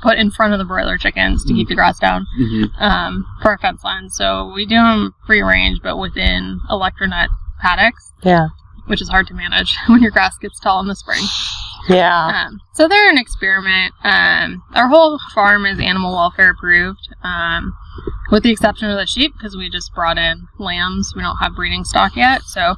put 0.03 0.19
in 0.19 0.31
front 0.31 0.53
of 0.53 0.59
the 0.59 0.65
broiler 0.65 0.97
chickens 0.99 1.45
to 1.45 1.53
keep 1.55 1.69
the 1.69 1.75
grass 1.75 1.99
down 1.99 2.27
hmm 2.37 2.65
um, 2.79 3.27
for 3.43 3.51
our 3.51 3.59
fence 3.59 3.83
line. 3.85 4.09
So 4.11 4.51
we 4.55 4.65
do 4.67 4.77
them 4.77 5.15
free 5.27 5.43
range, 5.43 5.81
but 5.83 5.97
within 5.99 6.61
electronet 6.71 7.29
paddocks 7.61 8.13
Yeah. 8.23 8.49
which 8.87 9.03
is 9.03 9.09
hard 9.09 9.27
to 9.29 9.35
manage 9.35 9.77
when 9.89 10.03
your 10.03 10.11
grass 10.11 10.37
gets 10.39 10.59
tall 10.61 10.81
in 10.81 10.87
the 10.89 10.97
spring. 10.97 11.23
Yeah. 11.89 12.47
Um, 12.47 12.61
so 12.75 12.87
they're 12.89 13.09
an 13.11 13.19
experiment. 13.19 13.95
Um, 14.05 14.63
our 14.75 14.89
whole 14.89 15.19
farm 15.35 15.65
is 15.67 15.81
animal 15.81 16.13
welfare 16.13 16.51
approved, 16.51 17.09
um, 17.23 17.73
with 18.31 18.43
the 18.43 18.51
exception 18.51 18.91
of 18.91 18.97
the 18.99 19.07
sheep 19.07 19.33
because 19.37 19.57
we 19.57 19.71
just 19.71 19.93
brought 19.95 20.19
in 20.19 20.47
lambs. 20.59 21.13
We 21.17 21.23
don't 21.23 21.39
have 21.39 21.57
breeding 21.57 21.85
stock 21.85 22.17
yet, 22.17 22.43
so 22.43 22.75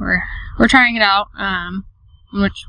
we're 0.00 0.22
we're 0.58 0.68
trying 0.68 0.96
it 0.96 1.02
out. 1.02 1.28
Um, 1.38 1.84
which 2.32 2.64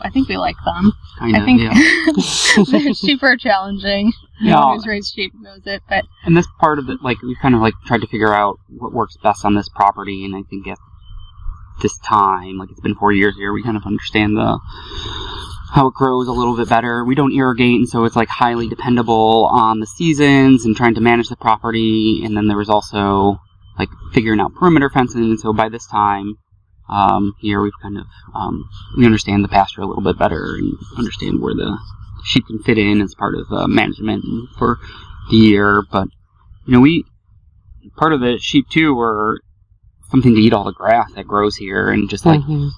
I 0.00 0.10
think 0.10 0.28
we 0.28 0.36
like 0.36 0.56
them. 0.64 0.92
kind 1.18 1.36
I 1.36 1.44
think 1.44 1.60
yeah. 1.60 2.62
they're 2.70 2.94
super 2.94 3.36
challenging. 3.36 4.12
Yeah. 4.40 4.56
Anyone 4.56 4.76
who's 4.76 4.86
raised 4.86 5.14
sheep 5.14 5.32
knows 5.40 5.62
it, 5.66 5.82
but 5.88 6.04
And 6.24 6.36
this 6.36 6.48
part 6.58 6.78
of 6.78 6.88
it, 6.88 7.02
like 7.02 7.22
we 7.22 7.36
kind 7.40 7.54
of 7.54 7.60
like 7.60 7.74
tried 7.86 8.00
to 8.00 8.06
figure 8.06 8.34
out 8.34 8.58
what 8.68 8.92
works 8.92 9.16
best 9.22 9.44
on 9.44 9.54
this 9.54 9.68
property, 9.68 10.24
and 10.24 10.34
I 10.34 10.42
think 10.48 10.66
at 10.66 10.78
this 11.82 11.96
time, 11.98 12.58
like 12.58 12.70
it's 12.70 12.80
been 12.80 12.94
four 12.94 13.12
years 13.12 13.36
here, 13.36 13.52
we 13.52 13.62
kind 13.62 13.76
of 13.76 13.84
understand 13.86 14.36
the 14.36 14.58
how 15.74 15.88
it 15.88 15.94
grows 15.94 16.28
a 16.28 16.32
little 16.32 16.56
bit 16.56 16.68
better. 16.68 17.04
We 17.04 17.16
don't 17.16 17.32
irrigate, 17.32 17.76
and 17.76 17.88
so 17.88 18.04
it's 18.04 18.16
like 18.16 18.28
highly 18.28 18.68
dependable 18.68 19.48
on 19.50 19.80
the 19.80 19.86
seasons 19.86 20.64
and 20.64 20.76
trying 20.76 20.94
to 20.94 21.00
manage 21.00 21.28
the 21.28 21.36
property. 21.36 22.22
And 22.24 22.36
then 22.36 22.46
there 22.46 22.56
was 22.56 22.68
also 22.68 23.40
like 23.78 23.88
figuring 24.12 24.40
out 24.40 24.54
perimeter 24.54 24.90
fencing, 24.90 25.22
and 25.22 25.40
so 25.40 25.52
by 25.52 25.68
this 25.68 25.86
time. 25.86 26.38
Um, 26.88 27.34
here 27.40 27.60
we've 27.62 27.72
kind 27.80 27.98
of 27.98 28.06
um, 28.34 28.68
we 28.96 29.06
understand 29.06 29.42
the 29.44 29.48
pasture 29.48 29.80
a 29.80 29.86
little 29.86 30.02
bit 30.02 30.18
better 30.18 30.54
and 30.56 30.76
understand 30.98 31.40
where 31.40 31.54
the 31.54 31.78
sheep 32.24 32.46
can 32.46 32.58
fit 32.62 32.78
in 32.78 33.00
as 33.00 33.14
part 33.14 33.34
of 33.34 33.46
uh, 33.50 33.66
management 33.66 34.24
for 34.58 34.78
the 35.30 35.36
year. 35.36 35.82
But 35.90 36.08
you 36.66 36.74
know, 36.74 36.80
we 36.80 37.04
part 37.96 38.12
of 38.12 38.20
the 38.20 38.38
sheep 38.38 38.68
too 38.68 38.94
were 38.94 39.40
something 40.10 40.34
to 40.34 40.40
eat 40.40 40.52
all 40.52 40.64
the 40.64 40.72
grass 40.72 41.10
that 41.14 41.26
grows 41.26 41.56
here, 41.56 41.88
and 41.90 42.08
just 42.08 42.26
like 42.26 42.40
Mhm. 42.40 42.70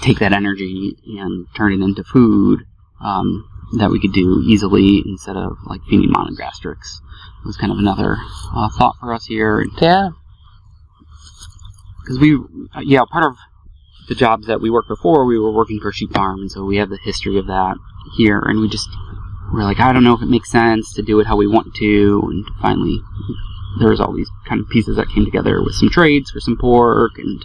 take 0.00 0.18
that 0.18 0.32
energy 0.32 0.96
and 1.18 1.46
turn 1.54 1.72
it 1.72 1.80
into 1.80 2.04
food 2.04 2.64
um, 3.00 3.44
that 3.78 3.90
we 3.90 4.00
could 4.00 4.12
do 4.12 4.42
easily 4.46 5.02
instead 5.06 5.36
of 5.36 5.56
like 5.66 5.82
feeding 5.84 6.10
monogastrics. 6.10 7.00
It 7.42 7.46
was 7.46 7.56
kind 7.56 7.72
of 7.72 7.78
another 7.78 8.16
uh, 8.54 8.68
thought 8.70 8.96
for 9.00 9.12
us 9.12 9.26
here, 9.26 9.64
Yeah. 9.80 10.10
Because 12.08 12.20
we, 12.20 12.36
uh, 12.74 12.80
yeah, 12.80 13.04
part 13.04 13.24
of 13.24 13.36
the 14.08 14.14
jobs 14.14 14.46
that 14.46 14.62
we 14.62 14.70
worked 14.70 14.88
before, 14.88 15.26
we 15.26 15.38
were 15.38 15.52
working 15.52 15.78
for 15.78 15.90
a 15.90 15.92
sheep 15.92 16.10
farm, 16.14 16.40
and 16.40 16.50
so 16.50 16.64
we 16.64 16.78
have 16.78 16.88
the 16.88 16.98
history 17.04 17.38
of 17.38 17.46
that 17.48 17.76
here, 18.16 18.40
and 18.40 18.60
we 18.60 18.68
just 18.68 18.88
we're 19.52 19.62
like, 19.62 19.78
I 19.78 19.92
don't 19.92 20.04
know 20.04 20.14
if 20.14 20.22
it 20.22 20.28
makes 20.28 20.50
sense 20.50 20.94
to 20.94 21.02
do 21.02 21.20
it 21.20 21.26
how 21.26 21.36
we 21.36 21.46
want 21.46 21.74
to, 21.74 22.22
and 22.30 22.46
finally 22.62 22.98
there 23.78 23.90
was 23.90 24.00
all 24.00 24.14
these 24.14 24.30
kind 24.46 24.62
of 24.62 24.70
pieces 24.70 24.96
that 24.96 25.10
came 25.14 25.26
together 25.26 25.62
with 25.62 25.74
some 25.74 25.90
trades 25.90 26.30
for 26.30 26.40
some 26.40 26.56
pork 26.58 27.12
and 27.18 27.44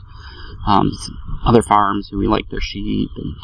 um, 0.65 0.91
some 0.93 1.41
other 1.45 1.61
farms 1.61 2.07
who 2.07 2.17
we 2.17 2.27
liked 2.27 2.49
their 2.49 2.61
sheep 2.61 3.09
and 3.17 3.35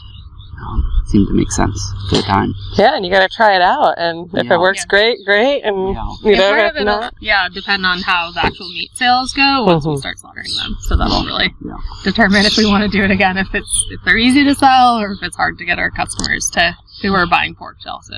um, 0.61 0.83
seemed 1.07 1.27
to 1.27 1.33
make 1.33 1.51
sense 1.51 1.79
at 2.11 2.17
the 2.17 2.21
time. 2.23 2.53
Yeah, 2.77 2.95
and 2.95 3.05
you 3.05 3.11
got 3.11 3.21
to 3.21 3.35
try 3.35 3.55
it 3.55 3.61
out. 3.61 3.95
And 3.97 4.27
if 4.33 4.45
Yeah. 4.45 4.55
it 4.55 4.59
works 4.59 4.79
Yeah. 4.79 4.85
great, 4.89 5.17
great. 5.25 5.61
And, 5.63 5.93
Yeah. 5.95 6.05
you 6.23 6.31
Yeah, 6.31 6.37
know, 6.37 6.49
part 6.49 6.59
if 6.65 6.71
of 6.75 6.81
it 6.81 6.85
not, 6.85 7.13
yeah, 7.19 7.47
depend 7.49 7.85
on 7.85 8.01
how 8.01 8.31
the 8.31 8.45
actual 8.45 8.69
meat 8.69 8.91
sales 8.95 9.33
go 9.33 9.63
once 9.65 9.85
we 9.85 9.93
Mhm. 9.93 9.99
start 9.99 10.19
slaughtering 10.19 10.53
them. 10.57 10.77
So 10.81 10.95
that'll 10.95 11.23
really 11.25 11.53
Yeah. 11.65 11.73
determine 12.03 12.45
if 12.45 12.57
we 12.57 12.65
want 12.65 12.83
to 12.83 12.89
do 12.89 13.03
it 13.03 13.11
again, 13.11 13.37
if 13.37 13.53
it's 13.55 13.85
if 13.91 13.99
they're 14.05 14.17
easy 14.17 14.43
to 14.43 14.55
sell 14.55 14.99
or 14.99 15.11
if 15.11 15.23
it's 15.23 15.35
hard 15.37 15.57
to 15.59 15.65
get 15.65 15.79
our 15.79 15.91
customers 15.91 16.49
to 16.53 16.75
who 17.01 17.13
are 17.13 17.25
buying 17.25 17.55
pork 17.55 17.79
to 17.81 17.91
also. 17.91 18.13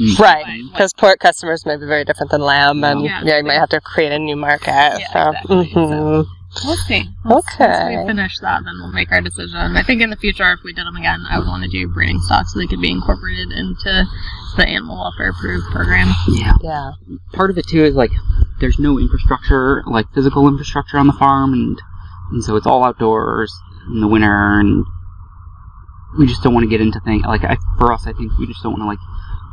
Mm. 0.00 0.18
Right, 0.18 0.44
Right. 0.44 0.62
because 0.72 0.92
pork 0.92 1.20
customers 1.20 1.64
may 1.64 1.76
be 1.76 1.86
very 1.86 2.04
different 2.04 2.32
than 2.32 2.40
lamb, 2.40 2.82
and 2.82 3.04
Yeah. 3.04 3.20
yeah, 3.22 3.36
you 3.38 3.44
might 3.44 3.60
have 3.60 3.68
to 3.68 3.80
create 3.80 4.10
a 4.10 4.18
new 4.18 4.34
market. 4.34 4.66
Yeah, 4.98 5.12
so, 5.12 5.28
exactly. 5.30 5.66
mhm. 5.72 6.26
We'll 6.64 6.76
see. 6.76 7.08
Once, 7.24 7.46
Okay. 7.54 7.96
Once 7.96 8.06
we 8.06 8.06
finish 8.06 8.38
that, 8.40 8.62
then 8.64 8.74
we'll 8.78 8.92
make 8.92 9.10
our 9.10 9.20
decision. 9.20 9.76
I 9.76 9.82
think 9.82 10.00
in 10.00 10.10
the 10.10 10.16
future, 10.16 10.52
if 10.52 10.60
we 10.62 10.72
did 10.72 10.86
them 10.86 10.96
again, 10.96 11.24
I 11.28 11.38
would 11.38 11.48
want 11.48 11.64
to 11.64 11.70
do 11.70 11.88
breeding 11.88 12.20
stock 12.20 12.46
so 12.46 12.58
they 12.58 12.66
could 12.66 12.80
be 12.80 12.90
incorporated 12.90 13.50
into 13.50 14.04
the 14.56 14.66
animal 14.66 14.96
welfare 14.96 15.30
approved 15.30 15.66
program. 15.72 16.08
Yeah. 16.28 16.54
yeah, 16.62 16.92
part 17.32 17.50
of 17.50 17.58
it 17.58 17.66
too 17.66 17.84
is 17.84 17.94
like 17.94 18.12
there's 18.60 18.78
no 18.78 18.98
infrastructure, 18.98 19.82
like 19.86 20.06
physical 20.14 20.46
infrastructure 20.46 20.98
on 20.98 21.06
the 21.06 21.12
farm, 21.12 21.52
and 21.52 21.80
and 22.30 22.44
so 22.44 22.56
it's 22.56 22.66
all 22.66 22.84
outdoors 22.84 23.52
in 23.88 24.00
the 24.00 24.08
winter, 24.08 24.60
and 24.60 24.84
we 26.18 26.26
just 26.26 26.42
don't 26.42 26.54
want 26.54 26.64
to 26.64 26.70
get 26.70 26.80
into 26.80 27.00
things 27.00 27.24
like 27.26 27.44
I, 27.44 27.56
for 27.78 27.92
us. 27.92 28.06
I 28.06 28.12
think 28.12 28.36
we 28.38 28.46
just 28.46 28.62
don't 28.62 28.72
want 28.72 28.82
to 28.82 28.86
like 28.86 28.98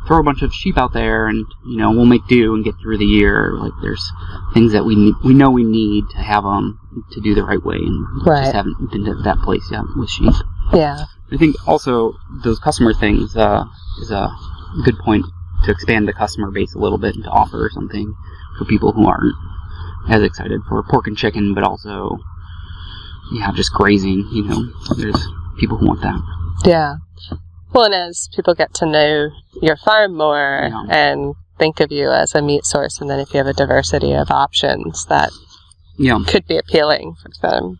throw 0.08 0.20
a 0.20 0.24
bunch 0.24 0.42
of 0.42 0.54
sheep 0.54 0.78
out 0.78 0.94
there, 0.94 1.28
and 1.28 1.46
you 1.66 1.78
know 1.78 1.92
we'll 1.92 2.06
make 2.06 2.26
do 2.28 2.54
and 2.54 2.64
get 2.64 2.76
through 2.82 2.98
the 2.98 3.06
year. 3.06 3.54
Like 3.54 3.74
there's 3.82 4.12
things 4.54 4.72
that 4.74 4.86
we 4.86 4.96
need, 4.96 5.16
we 5.24 5.34
know 5.34 5.50
we 5.50 5.64
need 5.64 6.06
to 6.12 6.18
have 6.18 6.44
them 6.44 6.80
to 7.12 7.22
do 7.22 7.34
the 7.36 7.44
right 7.44 7.64
way, 7.64 7.78
and 7.78 8.06
Right. 8.26 8.44
just 8.44 8.54
haven't 8.56 8.92
been 8.92 9.06
to 9.06 9.16
that 9.24 9.40
place 9.40 9.68
yet 9.72 9.84
with 9.96 10.10
sheep. 10.10 10.34
yeah, 10.74 11.06
I 11.32 11.38
think 11.38 11.56
also 11.68 12.14
those 12.44 12.60
customer 12.60 12.94
things 12.94 13.36
uh, 13.36 13.66
is 14.02 14.12
a 14.12 14.30
good 14.86 14.98
point 15.00 15.26
to 15.66 15.72
expand 15.72 16.08
the 16.08 16.14
customer 16.14 16.50
base 16.52 16.74
a 16.76 16.80
little 16.80 16.98
bit 16.98 17.16
and 17.16 17.24
to 17.24 17.30
offer 17.30 17.70
something 17.74 18.14
for 18.58 18.66
people 18.66 18.92
who 18.94 19.08
aren't 19.08 19.36
as 20.10 20.24
excited 20.24 20.62
for 20.68 20.82
pork 20.84 21.08
and 21.08 21.18
chicken, 21.18 21.54
but 21.54 21.64
also 21.64 22.18
yeah, 23.34 23.52
just 23.54 23.72
grazing. 23.74 24.28
You 24.32 24.44
know, 24.46 24.64
there's 24.98 25.28
people 25.60 25.78
who 25.78 25.88
want 25.88 26.02
that. 26.02 26.22
yeah. 26.66 26.96
Well, 27.74 27.86
and 27.86 27.94
as 27.94 28.28
people 28.36 28.54
get 28.54 28.74
to 28.76 28.86
know 28.86 29.30
your 29.62 29.78
farm 29.78 30.16
more 30.18 30.68
Yeah. 30.70 30.84
and 30.90 31.36
think 31.58 31.80
of 31.80 31.92
you 31.92 32.10
as 32.12 32.36
a 32.36 32.42
meat 32.42 32.66
source, 32.66 33.00
and 33.00 33.10
then 33.10 33.20
if 33.20 33.34
you 33.34 33.38
have 33.38 33.48
a 33.48 33.54
diversity 33.54 34.14
of 34.14 34.30
options, 34.32 35.06
that 35.06 35.32
Yeah, 35.98 36.20
could 36.28 36.48
be 36.48 36.58
appealing 36.58 37.16
for 37.22 37.30
them. 37.42 37.80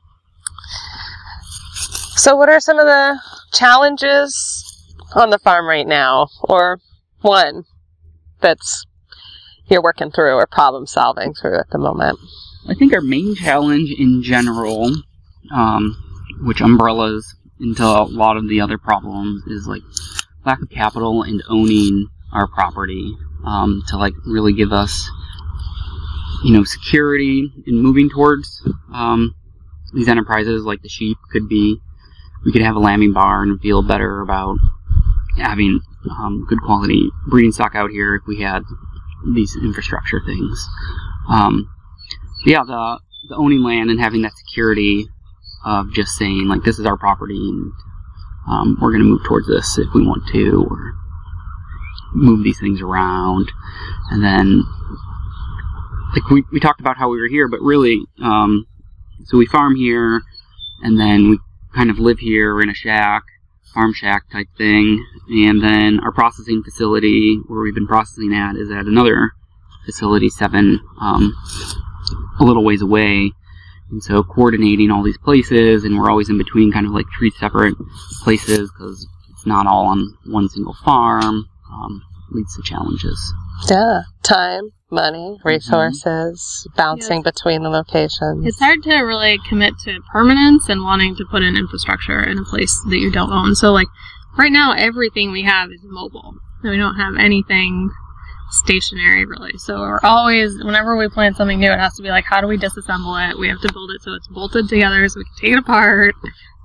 So, 2.16 2.36
what 2.36 2.50
are 2.50 2.60
some 2.60 2.78
of 2.78 2.86
the 2.86 3.20
challenges 3.54 4.94
on 5.16 5.30
the 5.30 5.40
farm 5.40 5.68
right 5.68 5.88
now, 5.88 6.28
or 6.44 6.80
one 7.22 7.64
that's 8.40 8.86
you're 9.68 9.82
working 9.82 10.12
through 10.12 10.34
or 10.34 10.46
problem 10.46 10.86
solving 10.86 11.34
through 11.34 11.58
at 11.58 11.70
the 11.72 11.78
moment? 11.78 12.20
I 12.68 12.74
think 12.76 12.94
our 12.94 13.02
main 13.02 13.36
challenge 13.36 13.90
in 13.98 14.22
general, 14.22 14.94
um, 15.54 15.96
which 16.42 16.62
umbrellas 16.62 17.36
into 17.60 17.84
a 17.84 18.04
lot 18.04 18.38
of 18.38 18.48
the 18.50 18.62
other 18.62 18.78
problems, 18.78 19.44
is 19.48 19.68
like 19.68 19.82
lack 20.46 20.62
of 20.62 20.70
capital 20.70 21.24
and 21.24 21.42
owning 21.50 22.08
our 22.34 22.48
property 22.48 23.16
um, 23.46 23.84
to 23.88 23.98
like 23.98 24.14
really 24.26 24.54
give 24.54 24.72
us, 24.72 25.10
you 26.44 26.54
know, 26.54 26.64
security 26.64 27.52
in 27.68 27.82
moving 27.82 28.10
towards 28.10 28.68
um, 28.94 29.36
these 29.94 30.08
enterprises. 30.08 30.64
Like 30.64 30.82
the 30.82 30.90
sheep 30.90 31.18
could 31.32 31.48
be, 31.48 31.80
we 32.46 32.52
could 32.52 32.62
have 32.62 32.76
a 32.76 32.80
lambing 32.80 33.14
barn 33.14 33.52
and 33.52 33.62
feel 33.62 33.82
better 33.82 34.22
about 34.22 34.58
having 35.38 35.82
um, 36.10 36.46
good 36.48 36.62
quality 36.62 37.10
breeding 37.28 37.52
stock 37.52 37.76
out 37.76 37.92
here 37.92 38.16
if 38.16 38.24
we 38.28 38.42
had 38.42 38.64
these 39.34 39.56
infrastructure 39.56 40.22
things. 40.26 40.68
Um, 41.30 41.70
yeah, 42.46 42.64
the 42.66 43.00
the 43.30 43.36
owning 43.36 43.62
land 43.62 43.92
and 43.92 44.00
having 44.00 44.24
that 44.24 44.34
security 44.36 45.08
of 45.64 45.94
just 45.94 46.18
saying 46.18 46.48
like 46.48 46.64
this 46.64 46.80
is 46.80 46.88
our 46.88 46.98
property 46.98 47.38
and 47.38 47.72
um, 48.48 48.78
we're 48.82 48.92
going 48.92 49.04
to 49.04 49.08
move 49.10 49.24
towards 49.24 49.48
this 49.48 49.78
if 49.78 49.94
we 49.94 50.06
want 50.06 50.28
to, 50.34 50.66
or 50.70 50.94
move 52.14 52.44
these 52.44 52.60
things 52.60 52.82
around, 52.82 53.52
and 54.10 54.24
then 54.24 54.64
like 56.14 56.30
we 56.30 56.44
we 56.52 56.60
talked 56.60 56.80
about 56.80 56.98
how 56.98 57.10
we 57.10 57.20
were 57.20 57.28
here, 57.28 57.48
but 57.48 57.62
really, 57.62 58.02
um, 58.22 58.66
so 59.26 59.38
we 59.38 59.46
farm 59.46 59.76
here, 59.76 60.22
and 60.82 61.00
then 61.00 61.30
we 61.30 61.40
kind 61.74 61.90
of 61.90 62.00
live 62.00 62.20
here 62.20 62.62
in 62.62 62.70
a 62.70 62.74
shack, 62.74 63.24
farm 63.74 63.94
shack 63.94 64.30
type 64.32 64.48
thing, 64.58 65.06
and 65.30 65.64
then 65.64 66.00
our 66.02 66.12
processing 66.12 66.64
facility 66.64 67.40
where 67.48 67.62
we've 67.62 67.76
been 67.76 67.88
processing 67.88 68.34
at 68.34 68.56
is 68.56 68.72
at 68.72 68.86
another 68.86 69.32
facility 69.86 70.30
seven 70.30 70.80
um, 71.00 71.36
a 72.40 72.44
little 72.44 72.64
ways 72.64 72.82
away. 72.82 73.32
And 73.90 74.02
so 74.02 74.24
coordinating 74.24 74.90
all 74.90 75.04
these 75.04 75.18
places 75.18 75.84
and 75.84 75.98
we're 75.98 76.10
always 76.10 76.30
in 76.30 76.38
between 76.38 76.72
kind 76.72 76.86
of 76.86 76.94
like 76.94 77.08
three 77.18 77.30
separate 77.32 77.76
places 78.24 78.72
because 78.72 79.06
it's 79.32 79.46
not 79.46 79.68
all 79.68 79.88
on 79.88 80.18
one 80.28 80.48
single 80.48 80.76
farm 80.86 81.46
um, 81.70 82.02
leads 82.32 82.56
to 82.56 82.62
challenges 82.64 83.20
Yeah. 83.70 84.02
Time, 84.24 84.70
money, 84.92 85.38
mm-hmm. 85.38 85.48
resources, 85.48 86.68
bouncing 86.76 87.22
between 87.22 87.64
the 87.64 87.70
locations. 87.70 88.46
It's 88.46 88.60
hard 88.60 88.84
to 88.84 88.96
really 89.00 89.40
commit 89.48 89.74
to 89.86 90.00
permanence 90.12 90.70
and 90.70 90.84
wanting 90.84 91.16
to 91.16 91.26
put 91.30 91.44
in 91.44 91.56
infrastructure 91.56 92.22
in 92.22 92.40
a 92.40 92.44
place 92.44 92.80
that 92.90 92.98
you 92.98 93.12
don't 93.12 93.32
own. 93.32 93.56
So, 93.56 93.72
like, 93.72 93.88
right 94.38 94.52
now, 94.52 94.74
everything 94.74 95.32
we 95.32 95.44
have 95.44 95.72
is 95.72 95.82
mobile. 95.84 96.36
We 96.64 96.78
don't 96.78 96.96
have 96.96 97.16
anything 97.18 97.90
stationary, 98.52 99.26
really. 99.26 99.58
So, 99.58 99.80
we're 99.80 100.00
always, 100.04 100.64
whenever 100.64 100.96
we 100.98 101.08
plan 101.10 101.34
something 101.34 101.60
new, 101.60 101.72
it 101.72 101.80
has 101.80 101.96
to 101.96 102.04
be 102.04 102.10
like, 102.10 102.26
how 102.26 102.42
do 102.42 102.48
we 102.48 102.58
disassemble 102.58 103.30
it? 103.30 103.40
We 103.40 103.48
have 103.48 103.62
to 103.62 103.74
build 103.74 103.92
it 103.92 104.02
so 104.02 104.14
it's 104.14 104.28
bolted 104.28 104.70
together 104.70 105.08
so 105.10 105.20
we 105.20 105.26
can 105.26 105.34
take 105.40 105.54
it 105.54 105.60
apart. 105.60 106.16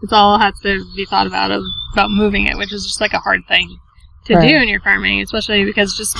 It's 0.03 0.13
all 0.13 0.39
has 0.39 0.59
to 0.61 0.85
be 0.95 1.07
thought 1.07 1.27
about 1.27 1.51
of, 1.51 1.63
about 1.95 2.11
moving 2.11 2.47
it, 2.47 2.59
which 2.59 2.73
is 2.73 2.85
just 2.85 3.01
like 3.01 3.15
a 3.15 3.19
hard 3.19 3.47
thing 3.49 3.79
to 4.27 4.35
Right. 4.35 4.49
do 4.49 4.57
in 4.57 4.69
your 4.69 4.81
farming, 4.81 5.23
especially 5.23 5.65
because 5.65 5.97
just 5.97 6.19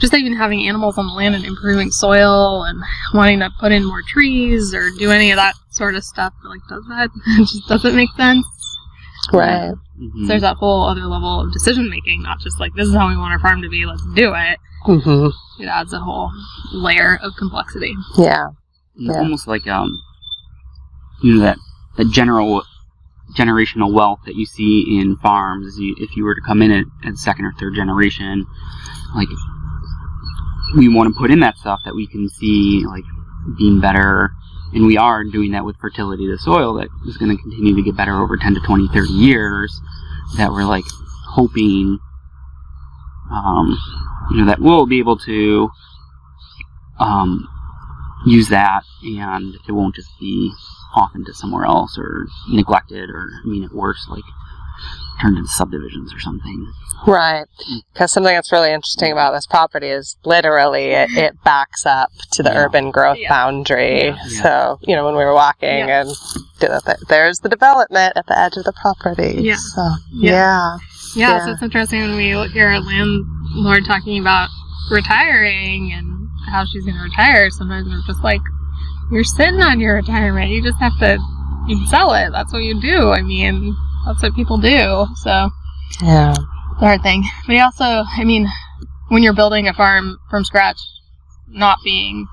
just 0.00 0.12
even 0.14 0.34
having 0.34 0.66
animals 0.68 0.98
on 0.98 1.06
the 1.06 1.12
land 1.12 1.34
and 1.34 1.44
improving 1.44 1.90
soil 1.90 2.64
and 2.64 2.82
wanting 3.14 3.40
to 3.40 3.50
put 3.60 3.72
in 3.72 3.84
more 3.84 4.02
trees 4.06 4.74
or 4.74 4.90
do 4.98 5.10
any 5.10 5.30
of 5.30 5.36
that 5.36 5.54
sort 5.70 5.94
of 5.94 6.04
stuff 6.04 6.32
like 6.44 6.60
does 6.68 6.84
that 6.88 7.08
it 7.26 7.46
just 7.46 7.66
doesn't 7.68 7.96
make 7.96 8.10
sense 8.16 8.46
right. 9.32 9.72
Mhm. 9.98 10.22
so 10.22 10.26
there's 10.28 10.42
that 10.42 10.56
whole 10.56 10.86
other 10.86 11.06
level 11.06 11.40
of 11.40 11.52
decision 11.52 11.88
making 11.90 12.22
not 12.22 12.38
just 12.40 12.60
like 12.60 12.72
this 12.74 12.88
is 12.88 12.94
how 12.94 13.08
we 13.08 13.16
want 13.16 13.32
our 13.32 13.38
farm 13.38 13.62
to 13.62 13.68
be 13.68 13.86
let's 13.86 14.04
do 14.14 14.34
it 14.34 14.58
hmm 14.84 15.28
it 15.58 15.66
adds 15.66 15.92
a 15.92 15.98
whole 15.98 16.30
layer 16.72 17.18
of 17.22 17.32
complexity 17.38 17.94
Yeah. 18.18 18.48
It's 18.96 19.04
Yeah. 19.14 19.18
almost 19.18 19.46
like 19.48 19.66
um, 19.66 19.90
you 21.22 21.34
know 21.34 21.40
that 21.40 21.58
that 21.96 22.10
general 22.10 22.62
generational 23.36 23.92
wealth 23.92 24.20
that 24.26 24.36
you 24.36 24.46
see 24.46 24.98
in 25.00 25.16
farms. 25.16 25.76
if 25.78 26.16
you 26.16 26.24
were 26.24 26.34
to 26.34 26.40
come 26.46 26.62
in 26.62 26.70
at, 26.70 26.84
at 27.04 27.16
second 27.16 27.44
or 27.44 27.52
third 27.58 27.74
generation, 27.74 28.46
like 29.14 29.28
we 30.76 30.88
want 30.88 31.12
to 31.12 31.18
put 31.18 31.30
in 31.30 31.40
that 31.40 31.56
stuff 31.58 31.80
that 31.84 31.94
we 31.94 32.06
can 32.06 32.28
see 32.28 32.84
like 32.86 33.04
being 33.58 33.80
better, 33.80 34.30
and 34.72 34.86
we 34.86 34.96
are 34.96 35.24
doing 35.24 35.52
that 35.52 35.64
with 35.64 35.76
fertility 35.78 36.24
of 36.26 36.32
the 36.32 36.38
soil 36.38 36.74
that 36.74 36.88
is 37.06 37.16
going 37.16 37.36
to 37.36 37.42
continue 37.42 37.74
to 37.76 37.82
get 37.82 37.96
better 37.96 38.20
over 38.20 38.36
10 38.36 38.54
to 38.54 38.60
20, 38.60 38.88
30 38.88 39.08
years. 39.08 39.80
That 40.36 40.50
we're 40.50 40.64
like 40.64 40.84
hoping, 41.28 41.98
um, 43.30 43.78
you 44.30 44.38
know, 44.38 44.46
that 44.46 44.58
we'll 44.60 44.86
be 44.86 44.98
able 44.98 45.18
to 45.18 45.70
um, 46.98 47.48
use 48.26 48.48
that 48.48 48.82
and 49.02 49.54
it 49.68 49.72
won't 49.72 49.94
just 49.94 50.10
be 50.18 50.50
off 50.94 51.14
into 51.14 51.32
somewhere 51.34 51.64
else 51.64 51.98
or 51.98 52.26
neglected 52.48 53.10
or 53.10 53.28
I 53.44 53.46
mean 53.46 53.64
at 53.64 53.72
worst 53.72 54.08
like 54.08 54.24
turned 55.20 55.36
into 55.38 55.48
subdivisions 55.50 56.12
or 56.14 56.20
something. 56.20 56.72
Right. 57.06 57.44
Because 57.92 58.12
something 58.12 58.34
that's 58.34 58.50
really 58.52 58.72
interesting 58.72 59.12
about 59.12 59.32
this 59.32 59.46
property 59.46 59.88
is 59.88 60.16
literally 60.24 60.86
it, 60.90 61.10
it 61.12 61.34
backs 61.44 61.84
up 61.86 62.08
to 62.32 62.42
the 62.42 62.50
Yeah. 62.50 62.58
urban 62.64 62.90
growth 62.90 63.18
Yeah. 63.20 63.28
boundary. 63.28 64.06
Yeah. 64.08 64.42
So, 64.42 64.78
you 64.82 64.96
know, 64.96 65.04
when 65.04 65.14
we 65.16 65.24
were 65.24 65.34
walking 65.34 65.68
Yeah. 65.88 66.00
and 66.02 66.10
th- 66.58 66.72
th- 66.84 66.96
there's 67.08 67.38
the 67.40 67.48
development 67.48 68.14
at 68.16 68.26
the 68.26 68.38
edge 68.38 68.56
of 68.56 68.64
the 68.64 68.72
property. 68.72 69.36
Yeah. 69.42 69.56
So, 69.56 69.82
Yeah. 70.10 70.30
yeah. 70.32 70.76
yeah, 71.14 71.28
Yeah. 71.38 71.44
so 71.44 71.50
it's 71.52 71.62
interesting 71.62 72.00
when 72.02 72.16
we 72.16 72.48
hear 72.48 72.68
our 72.68 72.80
landlord 72.80 73.84
talking 73.86 74.18
about 74.18 74.48
retiring 74.90 75.92
and 75.92 76.28
how 76.50 76.64
she's 76.64 76.84
going 76.84 76.96
to 76.96 77.02
retire 77.02 77.50
sometimes 77.50 77.88
we're 77.88 78.00
just 78.06 78.22
like 78.22 78.40
you're 79.10 79.24
sitting 79.24 79.60
on 79.60 79.80
your 79.80 79.94
retirement 79.96 80.48
you 80.50 80.62
just 80.62 80.78
have 80.78 80.96
to 81.00 81.18
you 81.66 81.86
sell 81.88 82.12
it 82.14 82.30
that's 82.30 82.52
what 82.52 82.62
you 82.62 82.80
do 82.80 83.10
i 83.10 83.20
mean 83.20 83.74
that's 84.06 84.22
what 84.22 84.34
people 84.34 84.58
do 84.58 85.06
so 85.16 85.50
Yeah. 86.02 86.30
it's 86.30 86.82
a 86.82 86.86
hard 86.86 87.02
thing 87.02 87.24
but 87.46 87.54
you 87.54 87.62
also 87.62 87.84
i 87.84 88.24
mean 88.24 88.46
when 89.08 89.22
you're 89.22 89.34
building 89.34 89.68
a 89.68 89.74
farm 89.74 90.18
from 90.30 90.44
scratch 90.44 90.78
not 91.48 91.78
being 91.84 92.26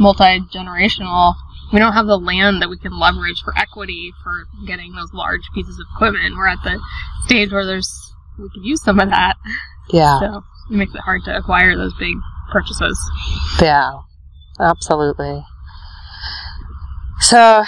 multi-generational 0.00 1.34
we 1.72 1.78
don't 1.78 1.92
have 1.92 2.06
the 2.06 2.18
land 2.18 2.62
that 2.62 2.68
we 2.70 2.78
can 2.78 2.98
leverage 2.98 3.40
for 3.44 3.52
equity 3.58 4.12
for 4.22 4.44
getting 4.66 4.92
those 4.94 5.12
large 5.12 5.42
pieces 5.54 5.78
of 5.78 5.86
equipment 5.94 6.34
we're 6.36 6.46
at 6.46 6.62
the 6.64 6.80
stage 7.26 7.52
where 7.52 7.66
there's 7.66 7.90
we 8.38 8.48
could 8.54 8.64
use 8.64 8.82
some 8.82 9.00
of 9.00 9.10
that 9.10 9.36
Yeah. 9.90 10.18
so 10.20 10.42
it 10.70 10.74
makes 10.76 10.94
it 10.94 11.00
hard 11.00 11.24
to 11.24 11.36
acquire 11.36 11.76
those 11.76 11.94
big 11.98 12.14
purchases 12.52 12.98
Yeah, 13.60 13.90
absolutely. 14.60 15.44
So, 17.20 17.64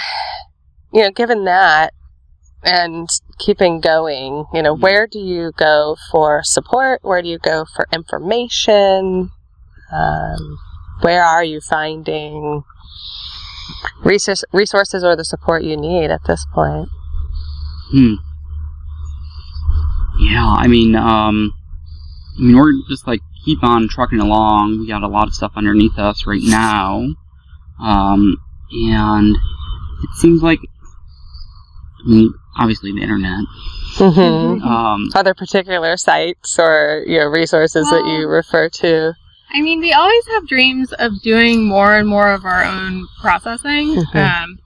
you 0.92 1.03
know, 1.03 1.11
given 1.11 1.44
that 1.44 1.92
and 2.62 3.09
keeping 3.38 3.81
going, 3.81 4.44
you 4.53 4.62
know, 4.62 4.75
where 4.75 5.07
do 5.07 5.18
you 5.18 5.53
go 5.57 5.96
for 6.11 6.42
support? 6.44 7.01
Where 7.03 7.23
do 7.23 7.29
you 7.29 7.38
go 7.38 7.64
for 7.75 7.87
information? 7.92 9.31
Um, 9.92 10.59
where 11.01 11.25
are 11.25 11.44
you 11.44 11.61
finding 11.61 12.62
resource, 14.05 14.44
resources 14.53 15.03
or 15.03 15.16
the 15.16 15.25
support 15.25 15.64
you 15.64 15.77
need 15.77 16.11
at 16.11 16.25
this 16.27 16.46
point? 16.53 16.88
Hmm. 17.90 18.14
Yeah, 20.20 20.46
I 20.46 20.66
mean, 20.66 20.94
um, 20.94 21.55
I 22.38 22.42
mean, 22.42 22.57
we're 22.57 22.73
just 22.88 23.07
like 23.07 23.20
keep 23.44 23.64
on 23.64 23.88
trucking 23.88 24.20
along. 24.20 24.81
We 24.81 24.87
got 24.87 25.03
a 25.03 25.09
lot 25.09 25.29
of 25.29 25.35
stuff 25.35 25.53
underneath 25.57 25.99
us 25.99 26.27
right 26.27 26.42
now, 26.42 27.07
um, 27.81 28.37
and 28.70 29.35
it 29.35 30.11
seems 30.18 30.42
like, 30.42 30.61
I 32.05 32.09
mean, 32.09 32.35
obviously 32.59 32.93
the 32.93 33.03
internet. 33.03 33.45
Mm-hmm. 33.97 34.63
Um, 34.63 35.11
Other 35.15 35.35
particular 35.35 35.97
sites 35.97 36.59
or 36.59 37.05
you 37.07 37.19
know 37.19 37.27
resources 37.27 37.87
that 37.91 38.05
you 38.07 38.29
refer 38.29 38.69
to? 38.69 39.15
I 39.53 39.61
mean, 39.61 39.81
we 39.81 39.93
always 39.93 40.27
have 40.29 40.47
dreams 40.47 40.93
of 40.93 41.21
doing 41.23 41.65
more 41.65 41.97
and 41.97 42.09
more 42.09 42.31
of 42.31 42.45
our 42.45 42.65
own 42.65 43.09
processing. 43.21 43.97
Mhm. 43.97 44.15
Um, 44.15 44.59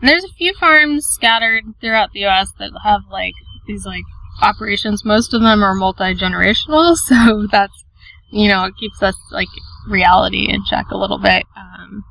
and 0.00 0.08
there's 0.08 0.24
a 0.24 0.32
few 0.34 0.54
farms 0.54 1.04
scattered 1.06 1.64
throughout 1.80 2.12
the 2.12 2.20
U.S. 2.20 2.52
that 2.58 2.70
have 2.84 3.02
like 3.10 3.34
these 3.66 3.84
like 3.84 4.04
operations. 4.40 5.04
Most 5.04 5.34
of 5.34 5.42
them 5.42 5.62
are 5.62 5.74
multi 5.74 6.14
generational, 6.14 6.94
so 7.08 7.46
that's 7.50 7.84
you 8.30 8.48
know 8.48 8.64
it 8.64 8.74
keeps 8.78 9.02
us 9.02 9.16
like 9.30 9.48
reality 9.88 10.48
in 10.48 10.64
check 10.64 10.86
a 10.90 10.96
little 10.96 11.18
bit. 11.18 11.44
Um, 11.56 12.04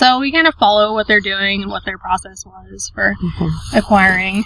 so 0.00 0.18
we 0.18 0.32
kind 0.32 0.46
of 0.46 0.54
follow 0.54 0.94
what 0.94 1.06
they're 1.06 1.20
doing 1.20 1.60
and 1.62 1.70
what 1.70 1.84
their 1.84 1.98
process 1.98 2.42
was 2.46 2.90
for 2.94 3.14
Mhm. 3.22 3.50
acquiring 3.76 4.44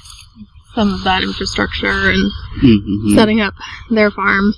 some 0.74 0.92
of 0.92 1.04
that 1.04 1.22
infrastructure 1.22 2.10
and 2.10 2.32
mhm. 2.60 3.14
setting 3.14 3.40
up 3.40 3.54
their 3.88 4.10
farm 4.10 4.52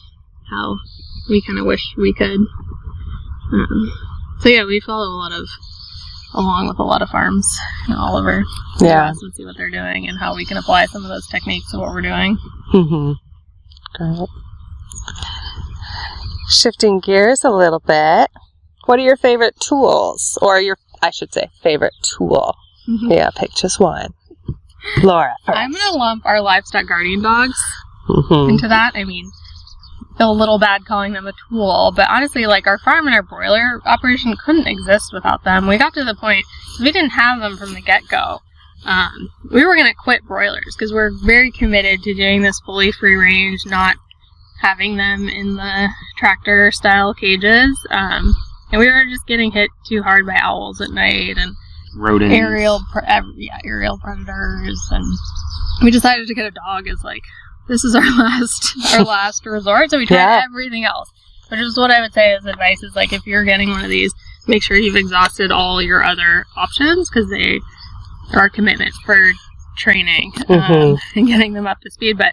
how 0.50 0.76
we 1.28 1.42
kind 1.42 1.58
of 1.58 1.66
wish 1.66 1.82
we 1.98 2.14
could. 2.14 2.40
Um, 3.52 3.92
so 4.40 4.48
yeah, 4.48 4.64
we 4.64 4.80
follow 4.80 5.06
a 5.06 5.18
lot 5.22 5.32
of 5.32 5.46
along 6.34 6.68
with 6.68 6.78
a 6.78 6.82
lot 6.82 7.02
of 7.02 7.08
farms 7.10 7.46
you 7.86 7.94
know, 7.94 8.00
all 8.00 8.16
over 8.16 8.42
Yeah. 8.80 9.10
US 9.10 9.22
and 9.22 9.34
see 9.34 9.44
what 9.44 9.56
they're 9.58 9.70
doing 9.70 10.08
and 10.08 10.18
how 10.18 10.34
we 10.34 10.44
can 10.46 10.56
apply 10.56 10.86
some 10.86 11.02
of 11.02 11.08
those 11.08 11.26
techniques 11.26 11.70
to 11.72 11.78
what 11.78 11.90
we're 11.90 12.02
doing. 12.02 12.38
Mm-hmm. 12.72 13.12
Great. 13.96 14.28
Shifting 16.48 17.00
gears 17.00 17.44
a 17.44 17.50
little 17.50 17.80
bit, 17.80 18.30
what 18.86 18.98
are 18.98 19.02
your 19.02 19.16
favorite 19.16 19.58
tools, 19.60 20.38
or 20.40 20.60
your, 20.60 20.76
I 21.02 21.10
should 21.10 21.32
say, 21.32 21.50
favorite 21.62 21.94
tool? 22.02 22.54
Yeah, 22.86 23.30
pick 23.34 23.50
just 23.54 23.80
one. 23.80 24.14
Laura. 25.02 25.34
I'm 25.46 25.72
gonna 25.72 25.96
lump 25.98 26.24
our 26.24 26.40
livestock 26.40 26.86
guardian 26.86 27.22
dogs 27.22 27.58
Mm-hmm. 28.08 28.50
into 28.50 28.68
that. 28.68 28.92
I 28.94 29.02
mean, 29.02 29.28
feel 30.16 30.30
a 30.30 30.32
little 30.32 30.60
bad 30.60 30.84
calling 30.84 31.12
them 31.12 31.26
a 31.26 31.32
tool, 31.50 31.92
but 31.96 32.08
honestly, 32.08 32.46
like 32.46 32.68
our 32.68 32.78
farm 32.78 33.06
and 33.06 33.16
our 33.16 33.22
broiler 33.24 33.80
operation 33.84 34.36
couldn't 34.44 34.68
exist 34.68 35.12
without 35.12 35.42
them. 35.42 35.66
We 35.66 35.76
got 35.76 35.92
to 35.94 36.04
the 36.04 36.14
point 36.14 36.46
we 36.78 36.92
didn't 36.92 37.10
have 37.10 37.40
them 37.40 37.56
from 37.56 37.74
the 37.74 37.80
get 37.80 38.02
go. 38.08 38.38
Um, 38.84 39.30
we 39.50 39.64
were 39.64 39.74
gonna 39.74 39.92
quit 39.94 40.22
broilers 40.24 40.76
because 40.76 40.92
we're 40.92 41.10
very 41.24 41.50
committed 41.50 42.02
to 42.04 42.14
doing 42.14 42.42
this 42.42 42.60
fully 42.64 42.92
free 42.92 43.16
range, 43.16 43.62
not 43.66 43.96
having 44.60 44.96
them 44.96 45.28
in 45.28 45.56
the 45.56 45.88
tractor 46.16 46.70
style 46.70 47.12
cages. 47.12 47.76
Um, 47.90 48.36
and 48.72 48.78
we 48.80 48.86
were 48.90 49.04
just 49.08 49.26
getting 49.26 49.52
hit 49.52 49.70
too 49.88 50.02
hard 50.02 50.26
by 50.26 50.36
owls 50.40 50.80
at 50.80 50.90
night 50.90 51.36
and 51.38 51.54
rodents. 51.96 52.34
aerial 52.34 52.80
pre- 52.92 53.02
yeah 53.36 53.58
aerial 53.64 53.98
predators 53.98 54.80
and 54.90 55.04
we 55.82 55.90
decided 55.90 56.26
to 56.26 56.34
get 56.34 56.46
a 56.46 56.50
dog 56.50 56.86
as 56.88 57.02
like 57.04 57.22
this 57.68 57.84
is 57.84 57.94
our 57.94 58.02
last 58.18 58.72
our 58.94 59.02
last 59.04 59.44
resort. 59.46 59.90
So 59.90 59.98
we 59.98 60.06
tried 60.06 60.16
Yeah. 60.16 60.42
everything 60.44 60.84
else. 60.84 61.10
Which 61.48 61.60
is 61.60 61.76
what 61.78 61.90
I 61.92 62.00
would 62.00 62.12
say 62.12 62.32
as 62.32 62.44
advice 62.44 62.82
is 62.82 62.96
like 62.96 63.12
if 63.12 63.24
you're 63.26 63.44
getting 63.44 63.70
one 63.70 63.84
of 63.84 63.88
these, 63.90 64.12
make 64.48 64.62
sure 64.64 64.76
you've 64.76 64.96
exhausted 64.96 65.52
all 65.52 65.80
your 65.82 66.02
other 66.02 66.44
options 66.56 67.08
because 67.08 67.28
they 67.30 67.60
are 68.34 68.46
a 68.46 68.50
commitment 68.50 68.92
for 69.04 69.32
training 69.78 70.32
um, 70.48 70.58
Mhm. 70.58 70.98
and 71.16 71.26
getting 71.28 71.52
them 71.52 71.66
up 71.66 71.80
to 71.82 71.90
speed. 71.90 72.18
But 72.18 72.32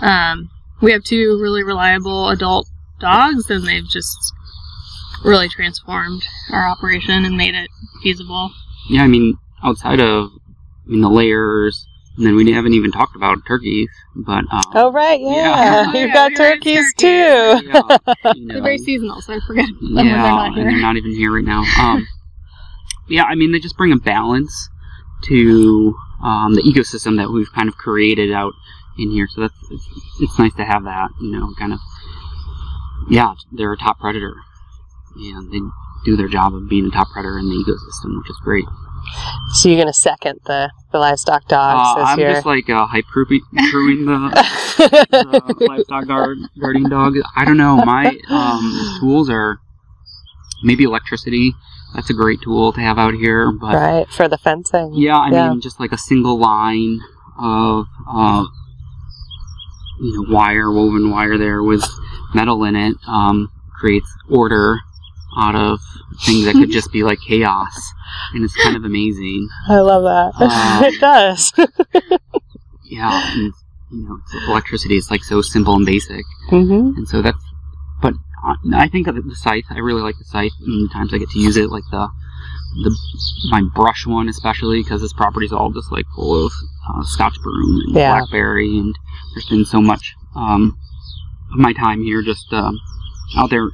um, 0.00 0.50
we 0.82 0.92
have 0.92 1.02
two 1.04 1.38
really 1.40 1.62
reliable 1.62 2.28
adult 2.28 2.66
dogs, 3.00 3.48
and 3.50 3.66
they've 3.66 3.88
just 3.88 4.18
really 5.24 5.48
transformed 5.48 6.22
our 6.50 6.66
operation 6.68 7.24
and 7.24 7.36
made 7.36 7.54
it 7.54 7.68
feasible. 8.02 8.50
Yeah, 8.90 9.02
I 9.02 9.06
mean, 9.08 9.38
outside 9.62 10.00
of 10.00 10.30
I 10.86 10.90
mean 10.90 11.00
the 11.00 11.08
layers, 11.10 11.86
and 12.16 12.26
then 12.26 12.34
we 12.36 12.50
haven't 12.52 12.74
even 12.74 12.90
talked 12.92 13.14
about 13.16 13.38
turkeys, 13.46 13.88
but 14.16 14.44
um, 14.50 14.62
Oh 14.74 14.92
right, 14.92 15.20
yeah. 15.20 15.30
Yeah. 15.30 15.84
Oh, 15.94 15.98
You've 15.98 16.08
yeah, 16.08 16.14
got 16.14 16.36
turkeys 16.36 16.92
turkeys. 16.92 16.94
too. 16.96 17.06
yeah, 17.06 17.52
you 18.34 18.46
know, 18.46 18.54
They're 18.54 18.62
very 18.62 18.78
seasonal, 18.78 19.20
so 19.22 19.34
I 19.34 19.40
forget 19.46 19.66
them 19.66 19.78
when 19.80 19.94
they're 19.94 20.06
yeah, 20.06 20.22
not 20.22 20.58
and 20.58 20.68
they're 20.68 20.80
not 20.80 20.96
even 20.96 21.12
here 21.12 21.32
right 21.34 21.44
now. 21.44 21.62
Um, 21.78 22.06
yeah, 23.08 23.24
I 23.24 23.34
mean, 23.34 23.52
they 23.52 23.58
just 23.58 23.76
bring 23.76 23.92
a 23.92 23.96
balance 23.96 24.68
to 25.24 25.94
um, 26.22 26.54
the 26.54 26.62
ecosystem 26.62 27.16
that 27.18 27.30
we've 27.30 27.52
kind 27.52 27.68
of 27.68 27.76
created 27.76 28.32
out 28.32 28.52
in 28.98 29.10
here. 29.10 29.26
So 29.28 29.42
that's 29.42 29.54
it's, 29.70 29.88
it's 30.20 30.38
nice 30.38 30.54
to 30.54 30.64
have 30.64 30.84
that, 30.84 31.10
you 31.20 31.30
know, 31.32 31.52
kind 31.58 31.72
of. 31.72 31.78
Yeah, 33.10 33.34
they're 33.50 33.72
a 33.72 33.76
top 33.76 33.98
predator, 33.98 34.34
and 35.16 35.50
they 35.52 35.58
do 36.04 36.16
their 36.16 36.28
job 36.28 36.54
of 36.54 36.68
being 36.68 36.86
a 36.86 36.90
top 36.90 37.08
predator 37.12 37.38
in 37.38 37.48
the 37.48 37.54
ecosystem, 37.54 38.18
which 38.18 38.30
is 38.30 38.36
great. 38.42 38.64
So 39.54 39.68
you're 39.68 39.78
gonna 39.78 39.92
second 39.92 40.40
the, 40.46 40.70
the 40.92 40.98
livestock 40.98 41.46
dogs 41.48 41.98
Uh, 41.98 42.04
I'm 42.06 42.18
your 42.18 42.34
just 42.34 42.46
like 42.46 42.68
uh, 42.70 42.86
hype 42.86 43.04
crewing 43.06 44.06
the 44.06 44.30
the 45.10 45.54
livestock 45.66 46.06
guard, 46.06 46.38
guarding 46.58 46.88
dog. 46.88 47.14
I 47.36 47.44
don't 47.44 47.56
know. 47.56 47.76
My 47.76 48.18
um, 48.30 48.98
tools 49.00 49.28
are 49.28 49.58
maybe 50.62 50.84
electricity. 50.84 51.54
That's 51.94 52.08
a 52.10 52.14
great 52.14 52.40
tool 52.42 52.72
to 52.72 52.80
have 52.80 52.98
out 52.98 53.14
here. 53.14 53.52
But 53.52 53.74
right 53.74 54.08
for 54.08 54.28
the 54.28 54.38
fencing. 54.38 54.92
yeah, 54.94 55.18
I 55.18 55.30
Yeah. 55.30 55.50
mean, 55.50 55.60
just 55.60 55.78
like 55.80 55.92
a 55.92 55.98
single 55.98 56.38
line 56.38 57.00
of 57.38 57.86
uh, 58.08 58.44
you 60.00 60.12
know 60.26 60.34
wire, 60.34 60.70
woven 60.72 61.10
wire 61.10 61.36
there 61.38 61.62
with 61.62 61.84
metal 62.34 62.64
in 62.64 62.76
it 62.76 62.96
um, 63.06 63.50
creates 63.78 64.10
order 64.30 64.78
out 65.38 65.54
of 65.54 65.80
things 66.24 66.44
that 66.44 66.54
could 66.54 66.70
just 66.70 66.92
be 66.92 67.02
like 67.02 67.18
chaos, 67.26 67.92
and 68.34 68.44
it's 68.44 68.56
kind 68.56 68.76
of 68.76 68.84
amazing. 68.84 69.48
I 69.68 69.80
love 69.80 70.02
that. 70.04 70.32
Um, 70.42 70.84
it 70.84 71.00
does. 71.00 71.52
Yeah, 72.84 73.32
and 73.32 73.52
you 73.90 74.06
know, 74.08 74.18
it's 74.22 74.46
electricity 74.48 74.96
is 74.96 75.10
like 75.10 75.24
so 75.24 75.40
simple 75.40 75.74
and 75.76 75.86
basic. 75.86 76.24
hmm 76.50 76.92
and 76.96 77.08
so 77.08 77.22
that's 77.22 77.42
but 78.02 78.14
uh, 78.46 78.54
I 78.74 78.88
think 78.88 79.06
of 79.06 79.14
the 79.14 79.34
scythe 79.36 79.64
I 79.70 79.78
really 79.78 80.02
like 80.02 80.18
the 80.18 80.24
scythe 80.24 80.52
and 80.60 80.88
the 80.88 80.92
times 80.92 81.14
I 81.14 81.18
get 81.18 81.30
to 81.30 81.38
use 81.38 81.56
it 81.56 81.70
like 81.70 81.84
the 81.90 82.08
the 82.84 82.98
my 83.50 83.62
brush 83.74 84.06
one 84.06 84.28
especially 84.28 84.82
because 84.82 85.00
this 85.00 85.12
property's 85.14 85.52
all 85.52 85.70
just 85.70 85.90
like 85.92 86.04
full 86.14 86.46
of 86.46 86.52
uh, 86.88 87.02
scotch 87.04 87.36
broom 87.42 87.80
and 87.86 87.94
Yeah. 87.96 88.18
blackberry 88.18 88.76
and 88.78 88.94
there's 89.34 89.48
been 89.48 89.64
so 89.64 89.80
much 89.80 90.14
um, 90.36 90.76
of 91.52 91.58
my 91.58 91.72
time 91.72 92.02
here 92.02 92.20
just 92.22 92.52
um, 92.52 92.78
out 93.36 93.48
there 93.50 93.70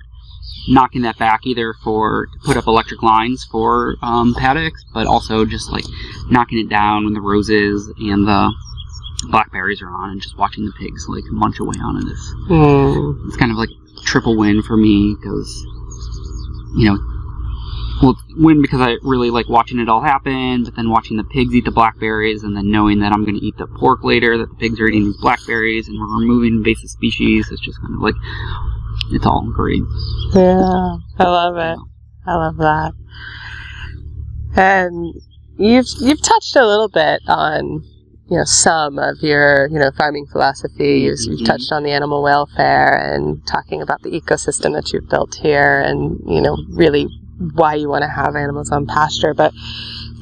knocking 0.69 1.03
that 1.03 1.17
back 1.19 1.47
either 1.47 1.75
for 1.83 2.27
to 2.27 2.39
put 2.45 2.57
up 2.57 2.67
electric 2.67 3.03
lines 3.03 3.45
for 3.51 3.97
um, 4.03 4.35
paddocks 4.35 4.85
but 4.93 5.07
also 5.07 5.45
just 5.45 5.71
like 5.73 5.85
knocking 6.31 6.59
it 6.59 6.69
down 6.69 7.05
when 7.05 7.15
the 7.15 7.21
roses 7.21 7.87
and 7.99 8.27
the 8.27 8.53
blackberries 9.31 9.81
are 9.83 9.89
on 9.89 10.11
and 10.11 10.21
just 10.21 10.37
watching 10.39 10.65
the 10.65 10.73
pigs 10.79 11.07
like 11.09 11.25
munch 11.31 11.59
away 11.59 11.75
on 11.83 11.97
it 11.97 12.11
is 12.13 12.35
Mm. 12.49 13.27
it's 13.29 13.37
kind 13.37 13.51
of 13.51 13.57
like 13.57 13.71
triple 14.05 14.37
win 14.37 14.63
for 14.63 14.77
me 14.77 15.17
because 15.21 15.51
you 16.77 16.85
know 16.89 16.99
well 18.01 18.13
it's 18.13 18.23
win 18.37 18.63
because 18.63 18.81
i 18.81 18.97
really 19.03 19.31
like 19.31 19.49
watching 19.49 19.81
it 19.81 19.89
all 19.89 20.01
happen 20.03 20.63
but 20.65 20.77
then 20.77 20.89
watching 20.89 21.17
the 21.17 21.25
pigs 21.25 21.53
eat 21.55 21.65
the 21.65 21.71
blackberries 21.73 22.45
and 22.45 22.57
then 22.57 22.71
knowing 22.71 23.01
that 23.01 23.13
i'm 23.13 23.25
going 23.25 23.39
to 23.39 23.45
eat 23.45 23.57
the 23.57 23.67
pork 23.67 24.05
later 24.05 24.39
that 24.39 24.49
the 24.51 24.55
pigs 24.57 24.79
are 24.79 24.87
eating 24.87 25.05
these 25.07 25.17
blackberries 25.21 25.89
and 25.89 25.99
we're 25.99 26.21
removing 26.21 26.55
invasive 26.55 26.89
species 26.91 27.49
it's 27.51 27.61
just 27.61 27.81
kind 27.81 27.95
of 27.95 28.01
like 28.01 28.15
it's 29.13 29.27
all 29.27 29.51
great 29.55 29.83
Yeah, 30.35 30.97
I 31.19 31.25
love 31.25 31.57
it. 31.57 31.79
I 32.27 32.35
love 32.35 32.57
that. 32.59 32.93
And 34.57 35.15
you've 35.57 35.87
you've 36.01 36.23
touched 36.23 36.57
a 36.57 36.67
little 36.67 36.89
bit 36.89 37.23
on 37.29 37.83
you 38.29 38.37
know 38.37 38.45
some 38.45 38.99
of 38.99 39.17
your 39.23 39.69
you 39.69 39.79
know 39.79 39.91
farming 39.97 40.27
philosophy. 40.27 41.01
You've, 41.01 41.19
you've 41.27 41.41
Mhm. 41.41 41.47
touched 41.47 41.73
on 41.73 41.83
the 41.83 41.91
animal 41.93 42.23
welfare 42.23 42.97
and 42.97 43.47
talking 43.47 43.81
about 43.83 44.03
the 44.03 44.11
ecosystem 44.11 44.75
that 44.75 44.93
you've 44.93 45.09
built 45.09 45.37
here, 45.37 45.81
and 45.81 46.21
you 46.27 46.41
know 46.41 46.57
really 46.71 47.09
why 47.55 47.75
you 47.75 47.89
want 47.89 48.03
to 48.03 48.09
have 48.09 48.35
animals 48.37 48.71
on 48.71 48.87
pasture. 48.87 49.33
But 49.35 49.53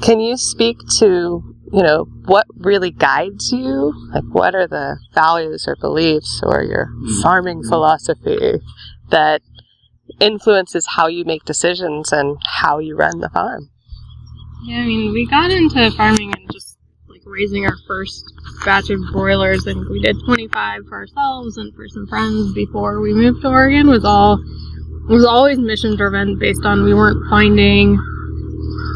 can 0.03 0.21
you 0.21 0.37
speak 0.37 0.79
to 0.99 1.43
you 1.73 1.83
know 1.83 2.05
what 2.27 2.47
really 2.57 2.91
guides 2.91 3.51
you? 3.53 3.93
Like 4.13 4.25
what 4.31 4.55
are 4.55 4.67
the 4.67 4.99
values 5.15 5.67
or 5.67 5.77
beliefs 5.77 6.41
or 6.43 6.63
your 6.63 6.87
Mm. 6.87 7.23
farming 7.23 7.63
philosophy 7.65 8.61
that 9.11 9.43
influences 10.21 10.87
how 10.97 11.07
you 11.09 11.25
make 11.25 11.45
decisions 11.45 12.13
and 12.13 12.39
how 12.61 12.79
you 12.79 12.97
run 12.97 13.19
the 13.21 13.29
farm. 13.29 13.71
Yeah, 14.65 14.79
I 14.79 14.87
mean, 14.87 15.13
we 15.13 15.27
got 15.27 15.51
into 15.51 15.91
farming 15.97 16.33
and 16.37 16.51
just 16.53 16.79
like 17.09 17.21
raising 17.27 17.67
our 17.67 17.77
first 17.87 18.25
batch 18.65 18.89
of 18.91 19.01
broilers. 19.13 19.67
and 19.67 19.87
we 19.91 20.01
did 20.01 20.17
25 20.25 20.87
for 20.89 20.95
ourselves 20.97 21.57
and 21.57 21.75
for 21.75 21.89
some 21.89 22.07
friends 22.07 22.53
before 22.55 23.01
we 23.01 23.13
moved 23.13 23.43
to 23.43 23.49
Oregon. 23.49 23.89
Was 23.89 24.05
all 24.05 24.39
it 25.09 25.13
was 25.13 25.25
always 25.25 25.59
mission 25.59 25.97
driven, 25.97 26.39
based 26.39 26.65
on 26.65 26.83
we 26.85 26.95
weren't 26.95 27.29
finding 27.31 27.97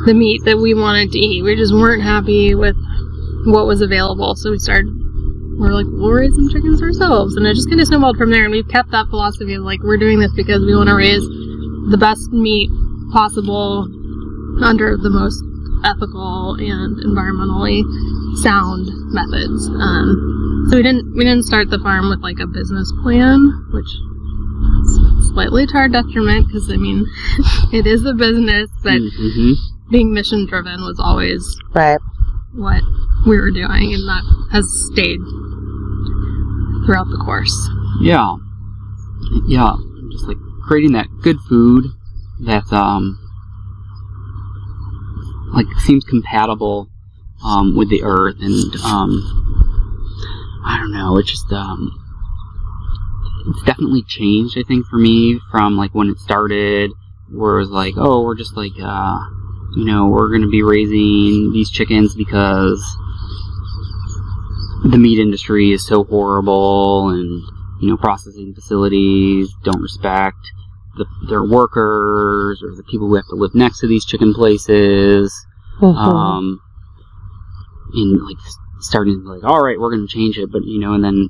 the 0.06 0.14
meat 0.14 0.42
that 0.44 0.58
we 0.58 0.74
wanted 0.74 1.12
to 1.12 1.18
eat. 1.18 1.42
We 1.42 1.56
just 1.56 1.74
weren't 1.74 2.02
happy 2.02 2.54
with 2.54 2.76
what 3.46 3.66
was 3.66 3.80
available, 3.80 4.34
so 4.34 4.50
we 4.50 4.58
started. 4.58 4.88
We 4.88 5.68
are 5.68 5.74
like, 5.74 5.86
we'll 5.88 6.10
raise 6.10 6.34
some 6.34 6.48
chickens 6.48 6.80
ourselves, 6.80 7.36
and 7.36 7.46
it 7.46 7.54
just 7.54 7.68
kind 7.68 7.80
of 7.80 7.86
snowballed 7.86 8.16
from 8.16 8.30
there. 8.30 8.44
And 8.44 8.52
we've 8.52 8.68
kept 8.68 8.90
that 8.92 9.08
philosophy 9.08 9.54
of 9.54 9.62
like, 9.62 9.82
we're 9.82 10.00
doing 10.00 10.18
this 10.18 10.32
because 10.32 10.64
we 10.64 10.74
want 10.74 10.88
to 10.88 10.96
raise 10.96 11.20
the 11.92 11.98
best 12.00 12.32
meat 12.32 12.70
possible 13.12 13.84
under 14.62 14.96
the 14.96 15.10
most 15.10 15.44
ethical 15.84 16.56
and 16.60 17.00
environmentally 17.04 17.84
sound 18.40 18.88
methods. 19.12 19.68
Um, 19.68 20.66
so 20.70 20.76
we 20.76 20.82
didn't 20.82 21.16
we 21.16 21.24
didn't 21.24 21.44
start 21.44 21.70
the 21.70 21.78
farm 21.80 22.08
with 22.08 22.20
like 22.20 22.38
a 22.40 22.46
business 22.46 22.92
plan, 23.02 23.40
which 23.72 23.90
slightly 25.32 25.66
to 25.66 25.74
our 25.76 25.88
detriment 25.88 26.46
because 26.46 26.70
I 26.70 26.76
mean 26.76 27.06
it 27.72 27.86
is 27.86 28.04
a 28.04 28.14
business, 28.14 28.70
but 28.82 28.98
hmm 29.00 29.52
being 29.90 30.12
mission 30.12 30.46
driven 30.46 30.82
was 30.82 31.00
always 31.00 31.56
Right. 31.74 31.98
what 32.54 32.80
we 33.26 33.36
were 33.40 33.50
doing, 33.50 33.92
and 33.94 34.06
that 34.06 34.22
has 34.52 34.66
stayed 34.92 35.18
throughout 36.86 37.08
the 37.10 37.20
course. 37.24 37.54
yeah 38.00 38.36
yeah 39.46 39.74
just 40.12 40.26
like 40.26 40.36
creating 40.66 40.92
that 40.92 41.06
good 41.22 41.36
food 41.48 41.84
that 42.40 42.72
um 42.72 43.18
like 45.52 45.66
seems 45.80 46.04
compatible 46.04 46.88
um, 47.44 47.74
with 47.76 47.88
the 47.90 48.02
earth 48.04 48.36
and 48.40 48.74
um, 48.84 49.10
I 50.64 50.78
don't 50.78 50.92
know. 50.92 51.16
It 51.16 51.26
just 51.26 51.50
um, 51.52 51.99
it's 53.46 53.62
definitely 53.64 54.02
changed. 54.06 54.56
I 54.58 54.62
think 54.66 54.86
for 54.86 54.96
me 54.98 55.40
from 55.50 55.76
like 55.76 55.94
when 55.94 56.08
it 56.10 56.18
started, 56.18 56.90
where 57.30 57.56
it 57.56 57.60
was 57.60 57.70
like, 57.70 57.94
oh, 57.96 58.22
we're 58.24 58.36
just 58.36 58.56
like 58.56 58.72
uh, 58.82 59.18
you 59.76 59.84
know, 59.84 60.08
we're 60.08 60.28
going 60.28 60.42
to 60.42 60.50
be 60.50 60.62
raising 60.62 61.52
these 61.52 61.70
chickens 61.70 62.14
because 62.14 62.82
the 64.84 64.98
meat 64.98 65.18
industry 65.18 65.72
is 65.72 65.86
so 65.86 66.04
horrible 66.04 67.10
and 67.10 67.42
you 67.82 67.88
know 67.88 67.96
processing 67.98 68.54
facilities 68.54 69.52
don't 69.62 69.80
respect 69.82 70.38
the, 70.96 71.04
their 71.28 71.44
workers 71.44 72.62
or 72.62 72.74
the 72.74 72.82
people 72.90 73.06
who 73.06 73.14
have 73.14 73.26
to 73.28 73.34
live 73.36 73.54
next 73.54 73.78
to 73.80 73.86
these 73.86 74.04
chicken 74.06 74.32
places 74.34 75.34
Mhm. 75.80 75.96
um, 75.96 76.60
and 77.92 78.22
like 78.22 78.36
starting 78.80 79.14
to 79.14 79.20
be 79.20 79.26
like, 79.28 79.44
all 79.44 79.62
right, 79.62 79.78
we're 79.78 79.90
going 79.94 80.06
to 80.06 80.12
change 80.12 80.36
it, 80.38 80.50
but 80.52 80.64
you 80.64 80.78
know, 80.80 80.92
and 80.94 81.02
then 81.04 81.28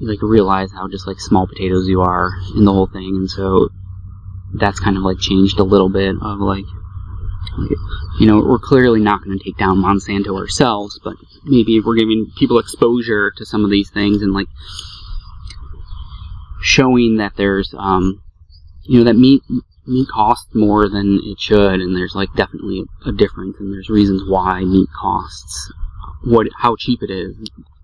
like 0.00 0.22
realize 0.22 0.72
how 0.72 0.88
just 0.88 1.06
like 1.06 1.20
small 1.20 1.46
potatoes 1.46 1.86
you 1.86 2.00
are 2.00 2.30
in 2.56 2.64
the 2.64 2.72
whole 2.72 2.86
thing, 2.86 3.16
and 3.16 3.30
so 3.30 3.68
that's 4.54 4.80
kind 4.80 4.96
of 4.96 5.02
like 5.02 5.18
changed 5.18 5.58
a 5.58 5.64
little 5.64 5.88
bit 5.88 6.16
of 6.20 6.38
like, 6.40 6.64
you 8.18 8.26
know, 8.26 8.40
we're 8.40 8.58
clearly 8.58 9.00
not 9.00 9.22
going 9.22 9.38
to 9.38 9.44
take 9.44 9.58
down 9.58 9.78
Monsanto 9.78 10.36
ourselves, 10.36 10.98
but 11.04 11.14
maybe 11.44 11.80
we're 11.80 11.96
giving 11.96 12.30
people 12.36 12.58
exposure 12.58 13.32
to 13.36 13.44
some 13.44 13.64
of 13.64 13.70
these 13.70 13.90
things 13.90 14.22
and 14.22 14.32
like 14.32 14.48
showing 16.62 17.18
that 17.18 17.36
there's 17.36 17.74
um, 17.78 18.22
you 18.84 18.98
know, 18.98 19.04
that 19.04 19.16
meat 19.16 19.42
meat 19.86 20.08
costs 20.08 20.54
more 20.54 20.88
than 20.88 21.20
it 21.24 21.38
should, 21.38 21.80
and 21.80 21.96
there's 21.96 22.14
like 22.14 22.32
definitely 22.34 22.84
a 23.06 23.12
difference, 23.12 23.56
and 23.60 23.72
there's 23.72 23.90
reasons 23.90 24.22
why 24.26 24.60
meat 24.64 24.88
costs 24.98 25.72
what 26.22 26.46
how 26.58 26.76
cheap 26.76 27.02
it 27.02 27.10
is 27.10 27.34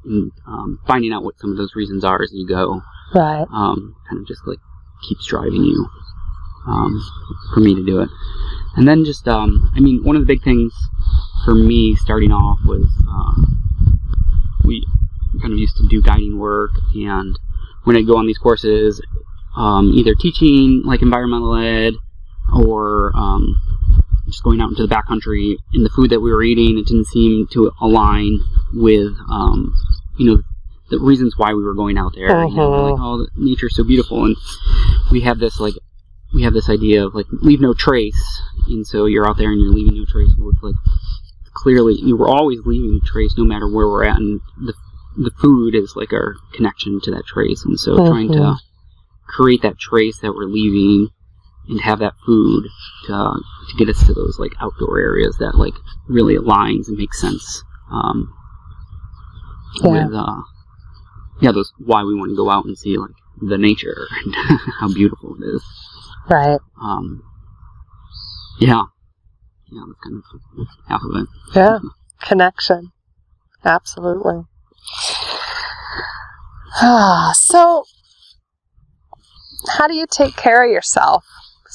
and 0.06 0.32
um, 0.46 0.80
finding 0.86 1.12
out 1.12 1.22
what 1.22 1.38
some 1.38 1.50
of 1.50 1.56
those 1.56 1.74
reasons 1.74 2.04
are 2.04 2.22
as 2.22 2.30
you 2.32 2.46
go 2.46 2.82
Right. 3.14 3.46
um, 3.52 3.94
kind 4.08 4.20
of 4.20 4.26
just 4.26 4.46
like 4.46 4.58
keeps 5.08 5.26
driving 5.26 5.62
you 5.64 5.86
um, 6.66 7.02
for 7.54 7.60
me 7.60 7.74
to 7.74 7.84
do 7.84 8.00
it. 8.00 8.08
And 8.76 8.86
then 8.86 9.04
just, 9.04 9.26
um, 9.28 9.70
I 9.74 9.80
mean, 9.80 10.02
one 10.02 10.16
of 10.16 10.22
the 10.22 10.26
big 10.26 10.42
things 10.42 10.72
for 11.44 11.54
me 11.54 11.94
starting 11.96 12.32
off 12.32 12.58
was 12.64 12.86
uh, 13.08 13.42
we 14.64 14.84
kind 15.40 15.52
of 15.52 15.58
used 15.58 15.76
to 15.76 15.86
do 15.88 16.02
guiding 16.02 16.38
work, 16.38 16.72
and 16.94 17.38
when 17.84 17.96
I'd 17.96 18.06
go 18.06 18.16
on 18.16 18.26
these 18.26 18.38
courses, 18.38 19.00
um, 19.56 19.92
either 19.94 20.14
teaching 20.14 20.82
like 20.84 21.02
environmental 21.02 21.54
ed 21.56 21.94
or 22.54 23.12
um, 23.14 23.60
just 24.26 24.42
going 24.42 24.60
out 24.60 24.70
into 24.70 24.86
the 24.86 24.94
backcountry, 24.94 25.56
and 25.72 25.84
the 25.84 25.90
food 25.90 26.10
that 26.10 26.20
we 26.20 26.30
were 26.32 26.42
eating, 26.42 26.78
it 26.78 26.86
didn't 26.86 27.06
seem 27.06 27.46
to 27.52 27.70
align 27.80 28.38
with, 28.74 29.12
um, 29.30 29.74
you 30.18 30.26
know, 30.26 30.42
the 30.90 30.98
reasons 30.98 31.34
why 31.36 31.52
we 31.54 31.64
were 31.64 31.74
going 31.74 31.98
out 31.98 32.12
there. 32.14 32.28
You 32.44 32.56
know, 32.56 32.70
like, 32.70 33.00
oh, 33.00 33.26
nature's 33.36 33.76
so 33.76 33.84
beautiful, 33.84 34.24
and 34.24 34.36
we 35.10 35.20
have 35.22 35.38
this 35.38 35.58
like, 35.60 35.74
we 36.34 36.42
have 36.42 36.52
this 36.52 36.68
idea 36.68 37.06
of 37.06 37.14
like 37.14 37.26
leave 37.30 37.60
no 37.60 37.72
trace, 37.72 38.42
and 38.68 38.86
so 38.86 39.06
you're 39.06 39.28
out 39.28 39.38
there 39.38 39.50
and 39.50 39.60
you're 39.60 39.72
leaving 39.72 39.96
no 39.96 40.04
trace. 40.04 40.32
Well, 40.36 40.50
it's 40.50 40.62
like 40.62 40.74
clearly 41.54 41.94
you 41.94 42.16
were 42.16 42.28
always 42.28 42.60
leaving 42.64 43.00
a 43.02 43.06
trace, 43.06 43.34
no 43.38 43.44
matter 43.44 43.68
where 43.68 43.88
we're 43.88 44.04
at, 44.04 44.16
and 44.16 44.40
the 44.58 44.74
the 45.16 45.30
food 45.40 45.74
is 45.74 45.94
like 45.96 46.12
our 46.12 46.34
connection 46.52 47.00
to 47.02 47.10
that 47.12 47.26
trace, 47.26 47.64
and 47.64 47.80
so 47.80 47.96
trying 47.96 48.30
to 48.32 48.38
Mhm. 48.38 48.58
create 49.26 49.62
that 49.62 49.78
trace 49.78 50.18
that 50.18 50.34
we're 50.34 50.44
leaving 50.44 51.08
and 51.68 51.80
have 51.80 51.98
that 52.00 52.14
food 52.24 52.64
to 53.06 53.12
to 53.12 53.76
get 53.78 53.88
us 53.88 54.04
to 54.06 54.14
those 54.14 54.38
like 54.38 54.52
outdoor 54.60 54.98
areas 55.00 55.36
that 55.38 55.56
like 55.56 55.74
really 56.08 56.36
aligns 56.36 56.88
and 56.88 56.96
makes 56.96 57.20
sense 57.20 57.62
um, 57.90 58.32
Yeah. 59.82 60.04
with 60.06 60.14
uh, 60.14 60.40
yeah 61.40 61.52
those 61.52 61.72
why 61.78 62.02
we 62.04 62.14
want 62.14 62.30
to 62.30 62.36
go 62.36 62.50
out 62.50 62.64
and 62.64 62.76
see 62.78 62.96
like 62.96 63.10
the 63.40 63.58
nature 63.58 64.06
and 64.24 64.34
how 64.80 64.88
beautiful 64.92 65.36
it 65.40 65.44
is 65.46 65.62
Right. 66.28 66.58
um, 66.80 67.22
yeah 68.60 68.82
yeah 69.72 69.82
that's 69.86 70.00
kind 70.02 70.22
of 70.58 70.66
half 70.88 71.00
of 71.02 71.22
it 71.22 71.28
Yeah. 71.54 71.78
Connection. 72.22 72.92
Absolutely. 73.64 74.44
Ah, 76.80 77.32
so 77.36 77.84
how 79.68 79.86
do 79.86 79.94
you 79.94 80.06
take 80.10 80.34
care 80.36 80.64
of 80.64 80.70
yourself 80.70 81.24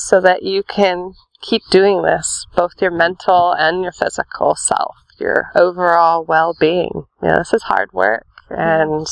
so 0.01 0.19
that 0.21 0.43
you 0.43 0.63
can 0.63 1.13
keep 1.41 1.63
doing 1.69 2.01
this, 2.03 2.45
both 2.55 2.73
your 2.81 2.91
mental 2.91 3.53
and 3.53 3.83
your 3.83 3.91
physical 3.91 4.55
self, 4.55 4.95
your 5.19 5.51
overall 5.55 6.23
well-being? 6.23 7.05
Yeah, 7.23 7.37
this 7.37 7.53
is 7.53 7.63
hard 7.63 7.91
work, 7.93 8.25
and 8.49 9.07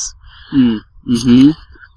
mm-hmm. 0.52 1.50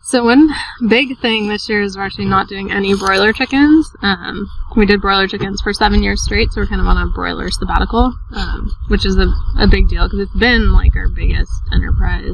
So 0.05 0.21
one 0.25 0.49
big 0.89 1.17
thing 1.19 1.47
this 1.47 1.69
year 1.69 1.81
is 1.81 1.95
we're 1.95 2.03
actually 2.03 2.25
not 2.25 2.49
doing 2.49 2.71
any 2.71 2.93
broiler 2.93 3.31
chickens. 3.31 3.89
Um, 4.01 4.47
we 4.75 4.85
did 4.85 4.99
broiler 5.01 5.27
chickens 5.29 5.61
for 5.61 5.71
seven 5.71 6.03
years 6.03 6.21
straight, 6.21 6.51
so 6.51 6.59
we're 6.61 6.67
kind 6.67 6.81
of 6.81 6.87
on 6.87 6.97
a 6.97 7.07
broiler 7.15 7.49
sabbatical, 7.49 8.13
um, 8.35 8.69
which 8.89 9.05
is 9.05 9.15
a, 9.17 9.27
a 9.59 9.67
big 9.67 9.87
deal 9.87 10.05
because 10.07 10.19
it's 10.19 10.35
been 10.39 10.73
like 10.73 10.95
our 10.97 11.07
biggest 11.07 11.51
enterprise. 11.73 12.25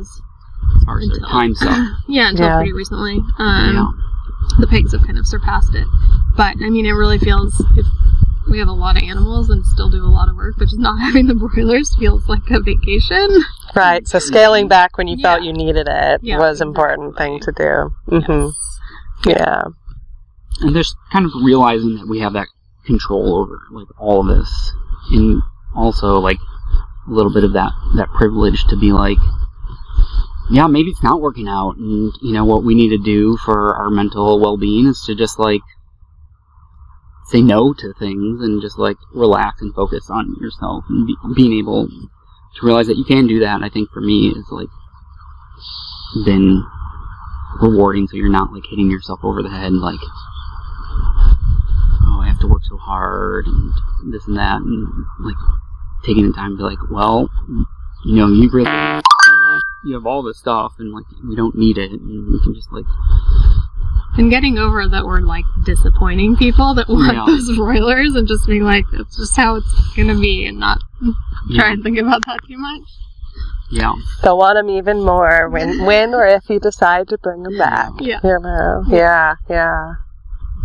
as 0.78 0.84
far 0.84 0.98
as 1.00 1.06
Until- 1.10 1.30
time 1.30 1.54
stuff 1.56 1.88
Yeah, 2.08 2.30
until 2.30 2.48
Yeah. 2.48 2.56
pretty 2.58 2.74
recently. 2.74 3.22
Um, 3.38 3.76
yeah 3.76 3.86
The 4.60 4.68
pigs 4.68 4.92
have 4.94 5.06
kind 5.06 5.18
of 5.18 5.28
surpassed 5.28 5.74
it, 5.76 5.88
but 6.36 6.56
I 6.62 6.70
mean, 6.70 6.86
it 6.86 6.92
really 6.92 7.20
feels. 7.20 7.54
If 7.78 7.86
we 8.50 8.58
have 8.58 8.68
a 8.68 8.72
lot 8.74 8.98
of 8.98 9.04
animals 9.04 9.50
and 9.52 9.64
still 9.64 9.90
do 9.92 10.04
a 10.04 10.08
lot 10.10 10.28
of 10.28 10.36
work, 10.36 10.56
but 10.58 10.66
just 10.66 10.80
not 10.80 10.98
having 11.06 11.28
the 11.28 11.36
broilers 11.36 11.96
feels 11.98 12.28
like 12.28 12.50
a 12.50 12.60
vacation. 12.60 13.28
right. 13.76 14.08
So 14.08 14.18
scaling 14.20 14.68
back 14.68 14.98
when 14.98 15.08
you 15.08 15.18
felt 15.22 15.44
you 15.44 15.54
needed 15.54 15.88
it 15.90 16.22
Yeah, 16.24 16.40
was 16.40 16.60
an 16.60 16.70
important 16.70 17.16
thing 17.16 17.40
to 17.42 17.52
do. 17.52 17.94
hmm 18.24 18.48
Yeah. 19.30 19.62
and 20.62 20.76
there's 20.76 20.96
kind 21.12 21.26
of 21.26 21.32
realizing 21.44 21.96
that 21.98 22.08
we 22.08 22.20
have 22.20 22.34
that 22.34 22.48
control 22.86 23.36
over 23.36 23.60
like 23.72 23.88
all 24.00 24.22
of 24.22 24.36
this 24.36 24.74
and 25.12 25.42
also 25.76 26.20
like 26.20 26.40
a 27.08 27.12
little 27.12 27.32
bit 27.32 27.44
of 27.44 27.54
that 27.54 27.72
that 27.98 28.10
privilege 28.18 28.64
to 28.66 28.76
be 28.76 28.92
like 28.92 29.18
yeah 30.50 30.68
maybe 30.68 30.90
it's 30.90 31.04
not 31.04 31.22
working 31.22 31.48
out 31.48 31.76
and 31.78 32.14
you 32.22 32.34
know 32.34 32.46
what 32.46 32.64
we 32.64 32.76
need 32.76 32.90
to 32.90 32.98
do 32.98 33.38
for 33.38 33.76
our 33.76 33.90
mental 33.90 34.40
well-being 34.40 34.88
is 34.88 35.04
to 35.06 35.16
just 35.16 35.40
like 35.40 35.62
say 37.30 37.42
no 37.42 37.74
to 37.74 37.94
things 37.94 38.42
and 38.42 38.62
just 38.62 38.78
like 38.78 38.98
relax 39.14 39.62
and 39.62 39.74
focus 39.76 40.10
on 40.10 40.36
yourself 40.42 40.84
and 40.90 41.06
be, 41.06 41.16
being 41.36 41.54
able 41.54 41.88
to 41.88 42.66
realize 42.66 42.88
that 42.88 42.98
you 42.98 43.06
can 43.06 43.28
do 43.28 43.40
that. 43.42 43.62
I 43.62 43.70
think 43.70 43.92
for 43.92 44.02
me 44.02 44.30
is 44.30 44.48
like 44.50 44.70
been 46.26 46.66
rewarding 47.62 48.08
so 48.08 48.18
you're 48.18 48.30
not 48.30 48.52
like 48.52 48.64
hitting 48.68 48.90
yourself 48.90 49.20
over 49.24 49.44
the 49.44 49.50
head 49.50 49.74
like 49.74 50.00
oh, 52.06 52.22
I 52.22 52.28
have 52.28 52.40
to 52.40 52.48
work 52.48 52.64
so 52.68 52.78
hard 52.78 53.46
and 53.46 53.74
this 54.14 54.28
and 54.28 54.38
that, 54.38 54.62
and 54.62 54.88
like 55.20 55.36
taking 56.06 56.28
the 56.28 56.34
time 56.34 56.58
to 56.58 56.66
like, 56.66 56.80
well, 56.90 57.30
you 58.06 58.16
know, 58.16 58.28
you 58.28 58.50
really 58.52 59.02
you 59.86 59.94
have 59.96 60.06
all 60.06 60.22
this 60.24 60.38
stuff, 60.38 60.74
and 60.80 60.92
like 60.92 61.06
we 61.28 61.36
don't 61.36 61.56
need 61.56 61.78
it, 61.78 61.92
and 61.92 62.28
we 62.32 62.40
can 62.44 62.54
just 62.54 62.72
like 62.72 62.86
And 64.18 64.30
getting 64.30 64.58
over 64.58 64.88
that 64.88 65.06
we're 65.06 65.22
like 65.22 65.46
disappointing 65.66 66.36
people 66.36 66.74
that 66.76 66.90
want 66.90 67.16
Yeah. 67.16 67.26
those 67.26 67.56
broilers 67.56 68.16
and 68.16 68.28
just 68.28 68.46
being 68.48 68.64
like, 68.64 68.86
it's 68.94 69.16
just 69.18 69.36
how 69.36 69.56
it's 69.56 69.94
gonna 69.96 70.20
be 70.20 70.46
and 70.46 70.60
not 70.60 70.80
try 71.56 71.72
and 71.72 71.84
think 71.84 71.98
about 71.98 72.26
that 72.26 72.40
too 72.48 72.58
much. 72.58 72.82
yeah, 73.72 73.94
They'll 74.24 74.38
want 74.38 74.56
them 74.58 74.70
even 74.70 75.04
more 75.06 75.48
when, 75.50 75.86
when 75.86 76.14
or 76.14 76.26
if 76.26 76.50
you 76.50 76.60
decide 76.60 77.08
to 77.10 77.18
bring 77.20 77.44
them 77.44 77.58
back. 77.58 77.92
Yeah. 78.00 78.20
You 78.24 78.40
know? 78.42 78.84
Yeah, 78.90 79.36
yeah. 79.50 79.94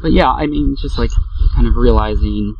but 0.03 0.11
yeah, 0.13 0.31
I 0.31 0.47
mean, 0.47 0.75
just 0.81 0.99
like 0.99 1.11
kind 1.55 1.67
of 1.69 1.77
realizing. 1.77 2.57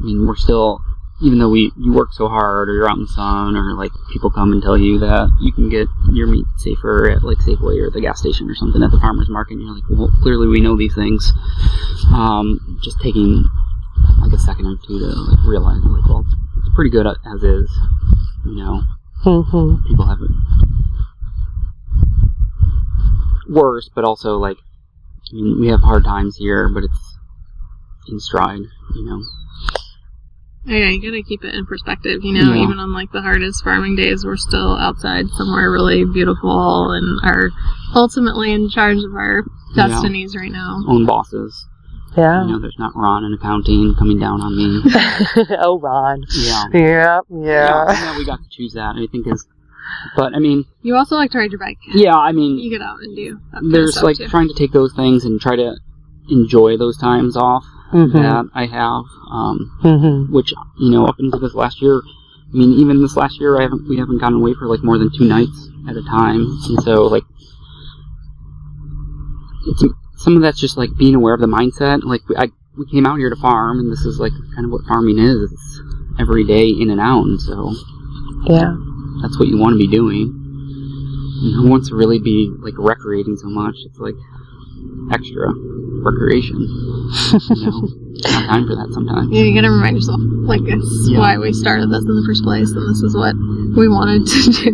I 0.00 0.04
mean, 0.04 0.26
we're 0.26 0.36
still, 0.36 0.80
even 1.22 1.38
though 1.38 1.48
we 1.48 1.72
you 1.76 1.92
work 1.92 2.12
so 2.12 2.28
hard, 2.28 2.68
or 2.68 2.74
you're 2.74 2.88
out 2.88 2.96
in 2.96 3.02
the 3.02 3.08
sun, 3.08 3.56
or 3.56 3.74
like 3.74 3.90
people 4.12 4.30
come 4.30 4.52
and 4.52 4.62
tell 4.62 4.78
you 4.78 4.98
that 5.00 5.30
you 5.40 5.52
can 5.52 5.68
get 5.68 5.88
your 6.12 6.26
meat 6.26 6.46
safer 6.58 7.10
at 7.10 7.22
like 7.22 7.38
Safeway 7.38 7.80
or 7.80 7.90
the 7.90 8.00
gas 8.00 8.20
station 8.20 8.48
or 8.48 8.54
something 8.54 8.82
at 8.82 8.90
the 8.90 9.00
farmers 9.00 9.28
market, 9.28 9.54
and 9.54 9.62
you're 9.62 9.74
like, 9.74 9.84
well, 9.90 10.10
clearly 10.22 10.46
we 10.46 10.60
know 10.60 10.76
these 10.76 10.94
things. 10.94 11.32
Um, 12.14 12.78
just 12.82 13.00
taking 13.00 13.44
like 14.20 14.32
a 14.32 14.38
second 14.38 14.66
or 14.66 14.76
two 14.86 14.98
to 14.98 15.06
like 15.06 15.46
realize, 15.46 15.82
like, 15.82 16.06
well, 16.08 16.20
it's, 16.20 16.34
it's 16.58 16.74
pretty 16.74 16.90
good 16.90 17.06
as 17.06 17.42
is, 17.42 17.70
you 18.46 18.56
know. 18.56 18.82
hmm 19.22 19.82
People 19.88 20.06
have 20.06 20.18
it 20.22 20.30
worse, 23.48 23.90
but 23.94 24.04
also 24.04 24.36
like, 24.36 24.58
I 25.32 25.34
mean, 25.34 25.60
we 25.60 25.68
have 25.68 25.80
hard 25.80 26.04
times 26.04 26.36
here, 26.36 26.68
but 26.68 26.84
it's 26.84 27.18
in 28.08 28.20
stride, 28.20 28.62
you 28.94 29.04
know. 29.04 29.22
Yeah, 30.68 30.90
you 30.90 31.00
gotta 31.00 31.22
keep 31.22 31.44
it 31.44 31.54
in 31.54 31.64
perspective, 31.66 32.20
you 32.22 32.32
know, 32.34 32.52
Yeah. 32.52 32.62
even 32.62 32.78
on 32.78 32.92
like 32.92 33.10
the 33.12 33.22
hardest 33.22 33.64
farming 33.64 33.96
days, 33.96 34.24
we're 34.24 34.36
still 34.36 34.76
outside 34.76 35.26
somewhere 35.30 35.70
really 35.70 36.04
beautiful 36.04 36.90
and 36.92 37.18
are 37.24 37.50
ultimately 37.94 38.52
in 38.52 38.68
charge 38.68 38.98
of 38.98 39.14
our 39.14 39.44
Yeah. 39.74 39.88
destinies 39.88 40.36
right 40.36 40.52
now. 40.52 40.80
Own 40.86 41.06
bosses. 41.06 41.66
Yeah. 42.16 42.44
You 42.44 42.52
know, 42.52 42.58
there's 42.60 42.78
not 42.78 42.92
Ron 42.96 43.24
in 43.24 43.32
accounting 43.34 43.94
coming 43.98 44.18
down 44.18 44.40
on 44.40 44.56
me. 44.56 44.82
oh, 45.60 45.78
Ron. 45.78 46.24
Yeah. 46.36 46.64
Yeah, 46.72 46.80
Yeah, 46.80 47.20
yeah. 47.30 47.92
yeah, 47.92 48.18
we 48.18 48.24
got 48.26 48.38
to 48.42 48.48
choose 48.50 48.72
that. 48.74 48.96
I 48.96 49.06
think 49.12 49.26
is, 49.26 49.46
but 50.16 50.34
I 50.34 50.38
mean, 50.38 50.64
You 50.82 50.96
also 50.96 51.16
like 51.16 51.30
to 51.32 51.38
ride 51.38 51.50
your 51.52 51.60
bike. 51.60 51.78
yeah, 51.94 52.16
I 52.16 52.32
mean, 52.32 52.58
You 52.58 52.70
get 52.70 52.82
out 52.82 52.98
and 53.00 53.14
do 53.16 53.38
that 53.52 53.52
kind 53.60 53.66
of 53.66 53.72
there's 53.72 53.92
stuff, 53.92 54.04
like 54.04 54.16
too. 54.16 54.28
trying 54.28 54.48
to 54.48 54.54
take 54.54 54.72
those 54.72 54.92
things 54.94 55.24
and 55.24 55.40
try 55.40 55.56
to 55.56 55.76
enjoy 56.28 56.76
those 56.76 56.98
times 56.98 57.36
off 57.36 57.64
hmm 57.90 58.12
that 58.12 58.48
I 58.54 58.66
have. 58.66 59.04
Um, 59.30 59.78
hmm 59.82 60.32
which 60.32 60.52
you 60.78 60.90
know 60.90 61.06
up 61.06 61.16
until 61.18 61.40
this 61.40 61.54
last 61.54 61.80
year 61.82 62.00
i 62.52 62.56
mean 62.56 62.72
even 62.80 63.00
this 63.02 63.16
last 63.16 63.38
year 63.40 63.58
i 63.58 63.62
haven't 63.62 63.88
we 63.88 63.98
haven't 63.98 64.18
gone 64.18 64.34
away 64.34 64.54
for 64.54 64.66
like 64.66 64.82
more 64.82 64.96
than 64.98 65.10
two 65.16 65.24
nights 65.24 65.68
at 65.88 65.96
a 65.96 66.02
time. 66.02 66.40
And 66.68 66.82
so 66.82 67.02
like 67.04 67.24
it's 69.66 69.84
some 70.16 70.36
of 70.36 70.42
that's 70.42 70.60
just 70.60 70.76
like 70.76 70.90
being 70.98 71.14
aware 71.14 71.34
of 71.34 71.40
the 71.40 71.46
mindset. 71.46 72.02
Like 72.02 72.26
we, 72.28 72.36
I, 72.36 72.48
we 72.76 72.86
came 72.90 73.06
out 73.06 73.16
here 73.18 73.30
to 73.30 73.36
farm 73.36 73.78
and 73.80 73.90
this 73.92 74.00
is 74.00 74.18
like 74.18 74.32
kind 74.54 74.64
of 74.64 74.70
what 74.70 74.84
farming 74.86 75.18
is. 75.18 75.50
It's 75.52 75.80
every 76.20 76.44
day 76.44 76.68
in 76.68 76.90
and 76.90 77.00
out 77.00 77.24
and 77.24 77.40
so 77.40 77.72
Yeah. 78.48 78.74
that's 79.22 79.38
what 79.38 79.48
you 79.48 79.56
want 79.58 79.74
to 79.74 79.78
be 79.78 79.88
doing. 79.88 80.34
And 81.42 81.54
who 81.54 81.68
wants 81.70 81.88
to 81.88 81.94
really 81.94 82.18
be 82.18 82.50
like 82.58 82.74
recreating 82.76 83.36
so 83.36 83.48
much? 83.48 83.76
It's 83.86 83.98
like 83.98 84.14
extra 85.12 85.48
recreation 86.04 86.58
you 86.58 87.66
know 87.66 87.80
not 88.28 88.46
time 88.48 88.66
for 88.66 88.74
that 88.76 88.90
sometimes 88.92 89.28
Yeah, 89.30 89.42
you 89.42 89.54
gotta 89.54 89.70
remind 89.70 89.96
yourself, 89.96 90.20
like, 90.44 90.60
it's 90.66 91.08
Yeah. 91.10 91.18
why 91.18 91.38
we 91.38 91.52
started 91.52 91.90
this 91.90 92.02
in 92.02 92.14
the 92.14 92.24
first 92.26 92.42
place, 92.42 92.70
and 92.70 92.82
this 92.90 93.00
is 93.02 93.14
what 93.16 93.34
we 93.78 93.86
wanted 93.88 94.26
to 94.26 94.40
do. 94.50 94.72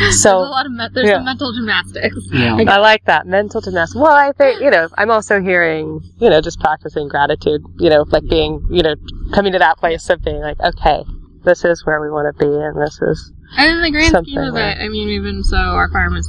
there's 0.00 0.24
a 0.24 0.36
lot 0.36 0.66
of 0.66 0.72
me- 0.72 0.88
there's 0.94 1.08
yeah. 1.08 1.16
some 1.16 1.24
mental 1.24 1.52
gymnastics. 1.52 2.16
yeah 2.32 2.56
I 2.56 2.78
like 2.78 3.04
that 3.04 3.26
mental 3.26 3.60
gymnastics. 3.60 3.96
Well, 4.00 4.12
I 4.14 4.32
think 4.32 4.60
you 4.60 4.70
know, 4.70 4.88
I'm 4.96 5.10
also 5.10 5.40
hearing, 5.40 6.00
you 6.18 6.30
know, 6.30 6.40
just 6.40 6.58
practicing 6.60 7.08
gratitude. 7.08 7.60
You 7.78 7.90
know, 7.90 8.04
like 8.08 8.24
being, 8.28 8.64
you 8.70 8.82
know, 8.82 8.94
coming 9.32 9.52
to 9.52 9.58
that 9.58 9.78
place 9.78 10.08
of 10.10 10.22
being 10.22 10.40
like, 10.40 10.58
okay, 10.60 11.04
this 11.44 11.64
is 11.64 11.84
where 11.84 12.00
we 12.00 12.10
want 12.10 12.26
to 12.32 12.38
be, 12.38 12.48
and 12.50 12.80
this 12.80 12.98
is 13.02 13.32
And 13.58 13.76
in 13.76 13.82
the 13.82 13.90
grand 13.90 14.26
scheme 14.26 14.38
of 14.38 14.56
it, 14.56 14.78
I 14.80 14.88
mean, 14.88 15.08
even 15.10 15.42
so, 15.44 15.56
our 15.56 15.90
farm 15.90 16.14
has 16.14 16.26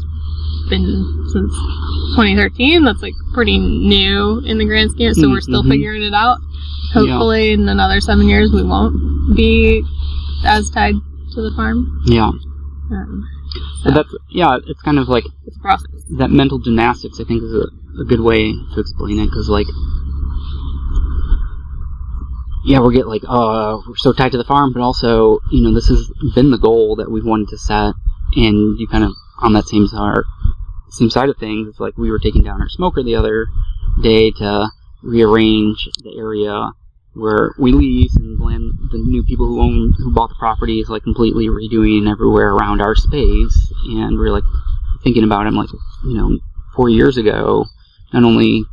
been 0.70 1.26
since 1.32 1.52
2013. 2.16 2.84
That's 2.84 3.02
like 3.02 3.14
pretty 3.34 3.58
new 3.60 4.40
in 4.46 4.58
the 4.58 4.66
grand 4.66 4.92
scheme, 4.92 5.14
so 5.14 5.30
we're 5.30 5.42
still 5.42 5.64
Mhm. 5.64 5.70
figuring 5.70 6.04
it 6.04 6.14
out. 6.14 6.38
Hopefully, 6.94 7.52
in 7.52 7.70
another 7.70 8.02
seven 8.02 8.28
years, 8.28 8.52
we 8.52 8.64
won't 8.64 9.36
be 9.36 9.84
as 10.46 10.70
tied 10.70 10.96
to 11.34 11.42
the 11.42 11.52
farm. 11.56 12.02
Yeah. 12.06 12.28
Um, 12.92 13.24
But 13.84 13.94
that's 13.94 14.16
yeah. 14.30 14.58
It's 14.68 14.82
kind 14.82 15.00
of 15.00 15.08
like 15.08 15.26
it's 15.46 15.56
a 15.58 15.60
process. 15.62 15.88
that 16.18 16.32
mental 16.32 16.60
gymnastics. 16.60 17.20
I 17.20 17.24
think 17.24 17.44
is 17.44 17.54
a, 17.54 17.68
a 18.02 18.06
good 18.06 18.20
way 18.22 18.52
to 18.52 18.80
explain 18.80 19.20
it 19.20 19.26
because 19.28 19.48
like. 19.50 19.68
Yeah, 22.64 22.80
we're 22.80 22.92
get 22.92 23.08
like, 23.08 23.24
uh, 23.28 23.80
we're 23.88 23.96
so 23.96 24.14
tied 24.14 24.34
to 24.34 24.38
the 24.38 24.44
farm, 24.44 24.72
but 24.72 24.82
also, 24.84 25.40
you 25.52 25.64
know, 25.64 25.74
this 25.74 25.88
has 25.88 26.12
been 26.36 26.52
the 26.52 26.60
goal 26.60 26.96
that 26.98 27.10
we've 27.10 27.26
wanted 27.26 27.48
to 27.50 27.58
set, 27.58 27.96
and 28.36 28.80
you 28.80 28.88
kind 28.88 29.04
of 29.04 29.14
on 29.40 29.54
that 29.54 29.68
same 29.68 29.88
same 30.92 31.10
side 31.10 31.30
of 31.30 31.38
things. 31.38 31.68
It's 31.68 31.80
like 31.80 31.98
we 31.98 32.12
were 32.12 32.20
taking 32.20 32.44
down 32.44 32.62
our 32.62 32.70
smoker 32.70 33.02
the 33.02 33.16
other 33.16 33.48
day 34.02 34.32
to 34.32 34.70
rearrange 35.02 35.90
the 36.04 36.18
area 36.18 36.72
where 37.14 37.54
we 37.58 37.72
lease 37.72 38.16
and 38.16 38.40
land 38.40 38.72
the 38.92 38.98
new 38.98 39.24
people 39.24 39.46
who 39.46 39.62
own 39.62 39.94
who 39.98 40.14
bought 40.14 40.30
the 40.30 40.36
property 40.40 40.80
is 40.80 40.90
like 40.90 41.04
completely 41.04 41.48
redoing 41.48 42.10
everywhere 42.10 42.54
around 42.54 42.82
our 42.82 42.96
space 42.96 43.74
and 43.90 44.18
we're 44.18 44.32
like 44.32 44.44
thinking 45.04 45.24
about 45.24 45.46
it 45.46 45.50
I'm 45.50 45.56
like 45.56 45.70
you 46.06 46.14
know 46.14 46.40
four 46.74 46.90
years 46.90 47.18
ago 47.18 47.66
not 48.14 48.24
only 48.24 48.64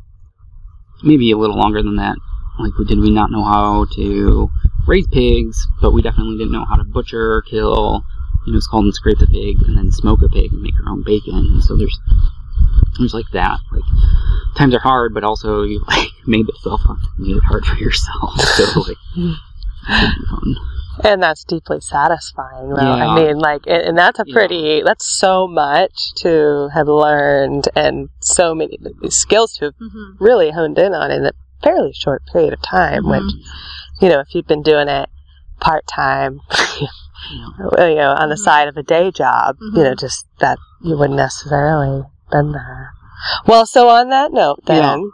maybe 1.02 1.32
a 1.32 1.36
little 1.36 1.56
longer 1.56 1.82
than 1.82 1.96
that 1.96 2.16
like 2.60 2.72
did 2.86 3.00
we 3.00 3.10
not 3.10 3.32
know 3.32 3.42
how 3.42 3.86
to 3.96 4.50
raise 4.86 5.06
pigs 5.08 5.66
but 5.80 5.92
we 5.92 6.02
definitely 6.02 6.38
didn't 6.38 6.52
know 6.52 6.64
how 6.64 6.76
to 6.76 6.84
butcher 6.84 7.42
kill 7.42 8.04
you 8.48 8.54
know 8.54 8.60
scald 8.60 8.84
and 8.84 8.94
scrape 8.94 9.18
the 9.18 9.26
pig 9.26 9.56
and 9.68 9.76
then 9.76 9.92
smoke 9.92 10.20
a 10.24 10.28
pig 10.28 10.52
and 10.52 10.62
make 10.62 10.74
your 10.80 10.88
own 10.88 11.02
bacon 11.04 11.36
and 11.36 11.62
so 11.62 11.76
there's 11.76 11.98
there's 12.98 13.12
like 13.14 13.28
that 13.32 13.60
like 13.70 13.82
times 14.56 14.74
are 14.74 14.80
hard 14.80 15.12
but 15.12 15.22
also 15.22 15.62
you 15.62 15.84
like 15.88 16.08
made 16.26 16.46
yourself 16.48 16.80
made 17.18 17.36
it 17.36 17.42
hard 17.44 17.64
for 17.64 17.76
yourself 17.76 18.32
so 18.56 18.64
like 18.80 18.96
it 19.16 19.36
should 20.00 20.18
be 20.18 20.26
fun 20.30 20.54
And 21.04 21.22
that's 21.22 21.44
deeply 21.44 21.78
satisfying, 21.80 22.70
though. 22.70 22.82
Yeah. 22.96 23.06
I 23.06 23.14
mean, 23.14 23.38
like, 23.38 23.62
and, 23.68 23.82
and 23.88 23.96
that's 23.96 24.18
a 24.18 24.24
Yeah. 24.26 24.32
pretty, 24.34 24.82
that's 24.84 25.06
so 25.06 25.46
much 25.46 26.12
to 26.22 26.68
have 26.74 26.88
learned 26.88 27.68
and 27.76 28.08
so 28.18 28.52
many 28.52 28.76
skills 29.08 29.52
to 29.58 29.66
have 29.66 29.74
Mm-hmm. 29.80 30.24
really 30.24 30.50
honed 30.50 30.76
in 30.76 30.94
on 30.94 31.12
in 31.12 31.24
a 31.24 31.30
fairly 31.62 31.92
short 31.92 32.22
period 32.32 32.52
of 32.52 32.60
time, 32.62 33.04
Mhm. 33.04 33.10
which, 33.12 33.32
you 34.02 34.08
know, 34.08 34.18
if 34.18 34.34
you'd 34.34 34.48
been 34.48 34.62
doing 34.64 34.88
it 34.88 35.08
part 35.60 35.86
time, 35.86 36.40
you 37.30 37.94
know, 37.96 38.12
on 38.12 38.28
the 38.28 38.36
Mhm. 38.36 38.44
side 38.44 38.68
of 38.68 38.76
a 38.76 38.82
day 38.82 39.10
job, 39.10 39.56
you 39.60 39.82
know, 39.84 39.92
Mhm. 39.92 39.98
just 39.98 40.26
that 40.40 40.58
you 40.82 40.96
wouldn't 40.96 41.16
necessarily 41.16 42.04
been 42.30 42.52
there. 42.52 42.92
Well, 43.46 43.66
so 43.66 43.88
on 43.88 44.10
that 44.10 44.32
note, 44.32 44.60
then, 44.66 45.10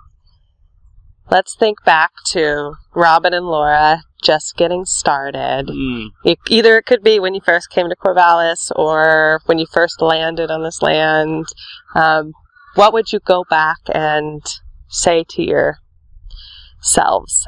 let's 1.30 1.56
think 1.56 1.82
back 1.84 2.10
to 2.26 2.74
Robin 2.94 3.32
and 3.32 3.46
Laura 3.46 4.02
just 4.22 4.56
getting 4.56 4.84
started. 4.84 5.68
Mm. 5.68 6.08
E- 6.24 6.36
Either 6.48 6.78
it 6.78 6.86
could 6.86 7.02
be 7.02 7.18
when 7.18 7.34
you 7.34 7.40
first 7.40 7.70
came 7.70 7.88
to 7.88 7.96
Corvallis 7.96 8.70
or 8.76 9.40
when 9.46 9.58
you 9.58 9.66
first 9.66 10.02
landed 10.02 10.50
on 10.50 10.62
this 10.62 10.82
land. 10.82 11.46
Um, 11.94 12.32
what 12.74 12.92
would 12.92 13.12
you 13.12 13.20
go 13.20 13.44
back 13.48 13.78
and 13.92 14.42
say 14.88 15.24
to 15.30 15.42
yourselves 15.42 15.78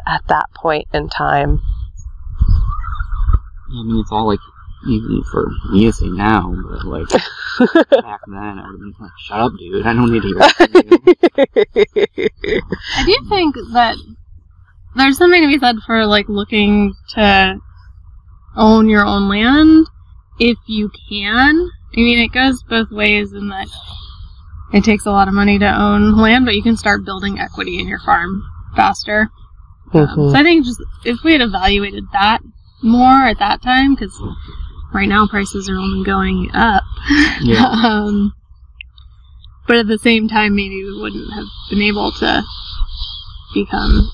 at 0.07 0.23
that 0.29 0.47
point 0.55 0.88
in 0.92 1.09
time? 1.09 1.61
I 3.68 3.83
mean, 3.83 4.00
it's 4.00 4.12
all 4.12 4.26
like 4.26 4.40
easy 4.87 5.22
for 5.31 5.50
me 5.72 5.87
to 5.87 5.92
say 5.92 6.07
now, 6.09 6.55
but 6.68 6.85
like 6.85 7.09
back 7.90 8.20
then, 8.26 8.59
I 8.59 8.66
would 8.66 8.72
have 8.72 8.79
been 8.81 8.94
like, 9.00 9.11
"Shut 9.18 9.40
up, 9.40 9.52
dude! 9.59 9.87
I 9.87 9.92
don't 9.92 10.12
need 10.12 10.22
to 10.22 10.29
hear 10.29 10.48
from 10.50 10.72
you." 10.74 12.31
I 12.96 13.05
do 13.05 13.16
think 13.29 13.55
that 13.72 13.96
there's 14.94 15.18
something 15.18 15.42
to 15.42 15.48
be 15.48 15.59
said 15.59 15.76
for 15.85 16.07
like 16.07 16.29
looking 16.29 16.94
to 17.14 17.59
own 18.57 18.88
your 18.88 19.05
own 19.05 19.29
land 19.29 19.87
if 20.38 20.59
you 20.66 20.90
can. 21.09 21.70
I 21.92 22.00
mean, 22.00 22.18
it 22.18 22.33
goes 22.33 22.62
both 22.62 22.90
ways 22.90 23.33
in 23.33 23.48
that 23.48 23.68
it 24.72 24.85
takes 24.85 25.07
a 25.07 25.11
lot 25.11 25.29
of 25.29 25.35
money 25.35 25.59
to 25.59 25.81
own 25.81 26.16
land, 26.16 26.44
but 26.44 26.55
you 26.55 26.62
can 26.62 26.76
start 26.76 27.05
building 27.05 27.38
equity 27.38 27.79
in 27.79 27.88
your 27.88 28.00
farm 28.00 28.42
faster. 28.74 29.31
Um, 29.94 30.07
Mhm. 30.07 30.33
so 30.33 30.38
I 30.38 30.42
think 30.42 30.64
just 30.64 30.83
if 31.05 31.22
we 31.22 31.33
had 31.33 31.40
evaluated 31.40 32.05
that 32.12 32.42
more 32.82 33.26
at 33.26 33.38
that 33.38 33.62
time, 33.62 33.94
because 33.94 34.16
right 34.92 35.08
now 35.08 35.26
prices 35.26 35.68
are 35.68 35.76
only 35.76 36.04
going 36.04 36.50
up. 36.54 36.82
Yeah. 37.40 37.64
um, 37.84 38.34
but 39.66 39.76
at 39.76 39.86
the 39.88 39.98
same 39.98 40.28
time, 40.28 40.54
maybe 40.54 40.84
we 40.84 41.00
wouldn't 41.00 41.32
have 41.34 41.46
been 41.70 41.82
able 41.82 42.12
to 42.12 42.42
become 43.54 44.10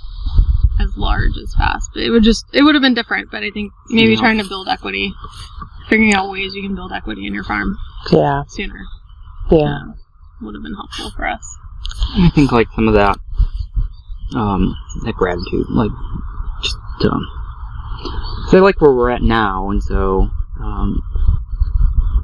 as 0.81 0.97
large 0.97 1.37
as 1.43 1.55
fast. 1.55 1.91
But 1.93 2.03
it 2.05 2.11
would 2.11 2.23
just 2.23 2.45
it 2.53 2.63
would 2.63 2.75
have 2.75 2.83
been 2.83 2.95
different. 2.95 3.31
But 3.31 3.43
I 3.43 3.51
think 3.51 3.73
maybe 3.89 4.15
Yeah. 4.15 4.21
trying 4.21 4.39
to 4.39 4.49
build 4.49 4.69
equity, 4.69 5.13
figuring 5.89 6.15
out 6.15 6.31
ways 6.31 6.55
you 6.55 6.63
can 6.63 6.75
build 6.75 6.93
equity 6.93 7.27
in 7.27 7.35
your 7.35 7.45
farm 7.45 7.77
Yeah, 8.11 8.43
sooner, 8.49 8.85
yeah. 9.51 9.77
um, 9.77 9.95
would 10.41 10.55
have 10.55 10.63
been 10.63 10.75
helpful 10.75 11.11
for 11.15 11.27
us. 11.27 11.45
I 12.17 12.31
think 12.35 12.51
like 12.53 12.69
some 12.75 12.89
of 12.89 12.95
that, 12.95 13.19
um, 14.35 14.75
that 15.05 15.15
gratitude, 15.15 15.67
like 15.71 15.91
just 16.63 16.77
um, 17.11 17.27
I 18.05 18.59
like 18.61 18.81
where 18.81 18.93
we're 18.93 19.11
at 19.11 19.23
now, 19.23 19.71
and 19.71 19.83
so 19.83 20.29
um, 20.61 21.03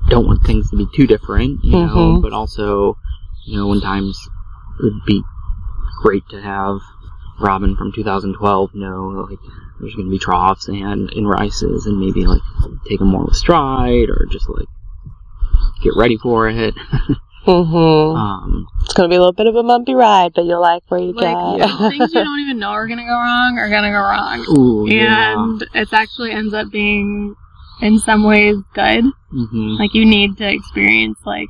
don't 0.09 0.27
want 0.27 0.45
things 0.45 0.71
to 0.71 0.77
be 0.77 0.87
too 0.95 1.07
different, 1.07 1.65
you 1.65 1.73
know, 1.73 2.19
Mhm. 2.19 2.23
but 2.23 2.33
also, 2.33 2.97
you 3.47 3.57
know, 3.57 3.67
when 3.67 3.81
times 3.81 4.29
it 4.81 4.85
would 4.85 5.05
be 5.07 5.23
great 6.03 6.29
to 6.31 6.41
have 6.41 6.79
Robin 7.41 7.77
from 7.77 7.93
2012 7.93 8.75
know 8.75 9.27
like 9.31 9.39
there's 9.81 9.95
going 9.95 10.07
to 10.07 10.11
be 10.11 10.19
troughs 10.19 10.69
and 10.69 11.11
in 11.13 11.27
rices, 11.27 11.87
and 11.87 11.99
maybe 11.99 12.27
like 12.27 12.43
take 12.89 12.99
them 12.99 13.09
more 13.09 13.25
with 13.25 13.37
stride, 13.37 14.09
or 14.11 14.27
just 14.31 14.49
like 14.49 14.69
get 15.83 15.95
ready 15.97 16.17
for 16.17 16.49
it. 16.49 16.75
hmm 17.45 18.17
um, 18.17 18.67
going 18.99 19.09
to 19.09 19.13
be 19.13 19.17
a 19.17 19.21
little 19.21 19.33
bit 19.33 19.47
of 19.47 19.55
a 19.57 19.63
bumpy 19.63 19.95
ride, 19.95 20.33
but 20.35 20.45
you'll 20.45 20.61
like 20.61 20.83
where 20.89 21.01
you 21.01 21.13
Like 21.13 21.39
get. 21.59 21.69
things 21.91 22.13
you 22.13 22.23
don't 22.23 22.41
even 22.41 22.59
know 22.59 22.69
are 22.71 22.87
gonna 22.89 23.05
go 23.05 23.13
wrong 23.13 23.57
are 23.59 23.71
gonna 23.71 23.91
go 23.91 23.99
wrong. 23.99 24.45
ooh, 24.51 24.87
yeah. 24.91 25.33
and 25.35 25.63
it 25.73 25.89
actually 25.93 26.33
ends 26.33 26.53
up 26.53 26.71
being 26.71 27.35
in 27.81 27.99
some 28.01 28.25
ways 28.25 28.57
good 28.75 29.05
hmm 29.31 29.75
like 29.79 29.95
you 29.95 30.05
need 30.05 30.37
to 30.37 30.49
experience 30.51 31.19
like 31.25 31.49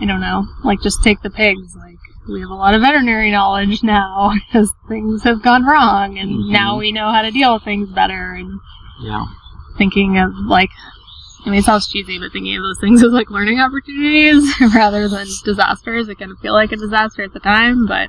i 0.00 0.04
don't 0.06 0.20
know 0.20 0.44
like 0.64 0.80
just 0.80 1.02
take 1.02 1.20
the 1.22 1.30
pigs 1.30 1.74
like 1.76 1.98
we 2.28 2.40
have 2.40 2.50
a 2.50 2.54
lot 2.54 2.74
of 2.74 2.80
veterinary 2.82 3.30
knowledge 3.32 3.82
now 3.82 4.32
because 4.46 4.72
things 4.88 5.24
have 5.24 5.42
gone 5.42 5.64
wrong 5.64 6.18
and 6.18 6.30
Mhm. 6.30 6.50
now 6.52 6.78
we 6.78 6.92
know 6.92 7.10
how 7.10 7.22
to 7.22 7.30
deal 7.32 7.54
with 7.54 7.64
things 7.64 7.88
better 7.90 8.32
and 8.34 8.60
Yeah. 9.02 9.24
thinking 9.76 10.18
of 10.18 10.30
like 10.46 10.70
I 11.44 11.50
mean, 11.50 11.60
it 11.60 11.64
sounds 11.64 11.88
cheesy, 11.88 12.18
but 12.18 12.32
thinking 12.32 12.56
of 12.56 12.62
those 12.62 12.80
things 12.80 13.02
as 13.02 13.12
like 13.12 13.30
learning 13.30 13.60
opportunities 13.60 14.44
rather 14.74 15.08
than 15.08 15.26
disasters. 15.44 16.08
It 16.08 16.18
can 16.18 16.36
feel 16.36 16.52
like 16.52 16.72
a 16.72 16.76
disaster 16.76 17.22
at 17.22 17.32
the 17.32 17.40
time, 17.40 17.86
but 17.86 18.08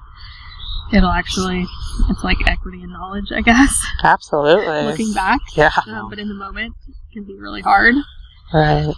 it'll 0.92 1.12
actually, 1.12 1.66
it's 2.10 2.24
like 2.24 2.38
equity 2.48 2.82
and 2.82 2.92
knowledge, 2.92 3.32
I 3.32 3.42
guess, 3.42 3.76
Absolutely. 4.04 4.66
looking 4.86 5.14
back. 5.14 5.40
Yeah. 5.56 5.72
Uh, 5.88 6.10
but 6.10 6.20
in 6.20 6.28
the 6.28 6.34
moment, 6.34 6.74
it 6.88 7.14
can 7.14 7.24
be 7.24 7.38
really 7.38 7.62
hard. 7.62 7.96
Right. 8.54 8.94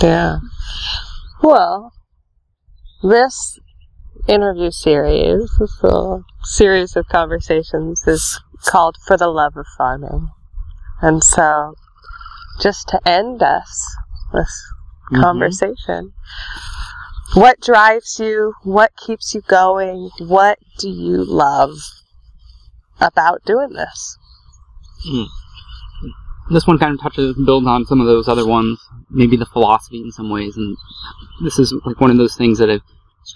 Yeah. 0.00 0.38
Well, 1.42 1.92
this 3.02 3.58
interview 4.28 4.70
series, 4.70 5.56
this 5.58 5.82
little 5.82 6.24
series 6.44 6.96
of 6.96 7.08
conversations, 7.08 8.02
is 8.06 8.40
called 8.64 8.96
For 9.06 9.16
the 9.16 9.28
Love 9.28 9.56
of 9.56 9.66
Farming. 9.76 10.28
And 11.00 11.22
so, 11.22 11.74
just 12.62 12.88
to 12.88 13.00
end 13.06 13.42
us, 13.42 13.96
this 14.32 14.62
Mhm. 15.10 15.20
conversation, 15.20 16.12
what 17.34 17.60
drives 17.60 18.20
you? 18.20 18.54
What 18.62 18.92
keeps 18.96 19.34
you 19.34 19.40
going? 19.42 20.10
What 20.18 20.58
do 20.78 20.88
you 20.88 21.24
love 21.24 21.70
about 23.00 23.44
doing 23.44 23.70
this? 23.70 24.18
This 26.50 26.66
one 26.66 26.78
kind 26.78 26.94
of 26.94 27.00
touches, 27.00 27.34
builds 27.36 27.66
on 27.66 27.86
some 27.86 28.00
of 28.00 28.06
those 28.06 28.28
other 28.28 28.46
ones. 28.46 28.78
Maybe 29.10 29.36
the 29.36 29.46
philosophy 29.46 30.00
in 30.00 30.12
some 30.12 30.30
ways, 30.30 30.56
and 30.56 30.76
this 31.42 31.58
is 31.58 31.74
like 31.84 32.00
one 32.00 32.10
of 32.10 32.16
those 32.16 32.36
things 32.36 32.58
that 32.58 32.68
have 32.68 32.82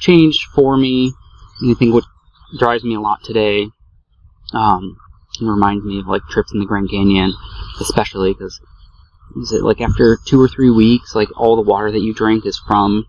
changed 0.01 0.43
for 0.55 0.77
me. 0.77 1.13
And 1.61 1.71
I 1.71 1.75
think 1.79 1.95
what 1.95 2.05
drives 2.59 2.85
me 2.85 2.95
a 2.95 3.01
lot 3.01 3.23
today, 3.25 3.69
um, 4.53 4.97
and 5.41 5.49
reminds 5.49 5.85
me 5.85 6.01
of 6.01 6.07
like 6.07 6.23
trips 6.29 6.53
in 6.53 6.61
the 6.61 6.67
Grand 6.67 6.91
Canyon, 6.91 7.33
especially 7.81 8.33
because 8.33 8.61
is 9.37 9.53
it 9.53 9.63
like 9.63 9.81
after 9.81 10.19
two 10.25 10.41
or 10.41 10.49
three 10.49 10.71
weeks, 10.71 11.15
like 11.15 11.29
all 11.37 11.57
the 11.57 11.69
water 11.69 11.91
that 11.91 12.01
you 12.01 12.15
drink 12.15 12.47
is 12.47 12.61
from 12.67 13.07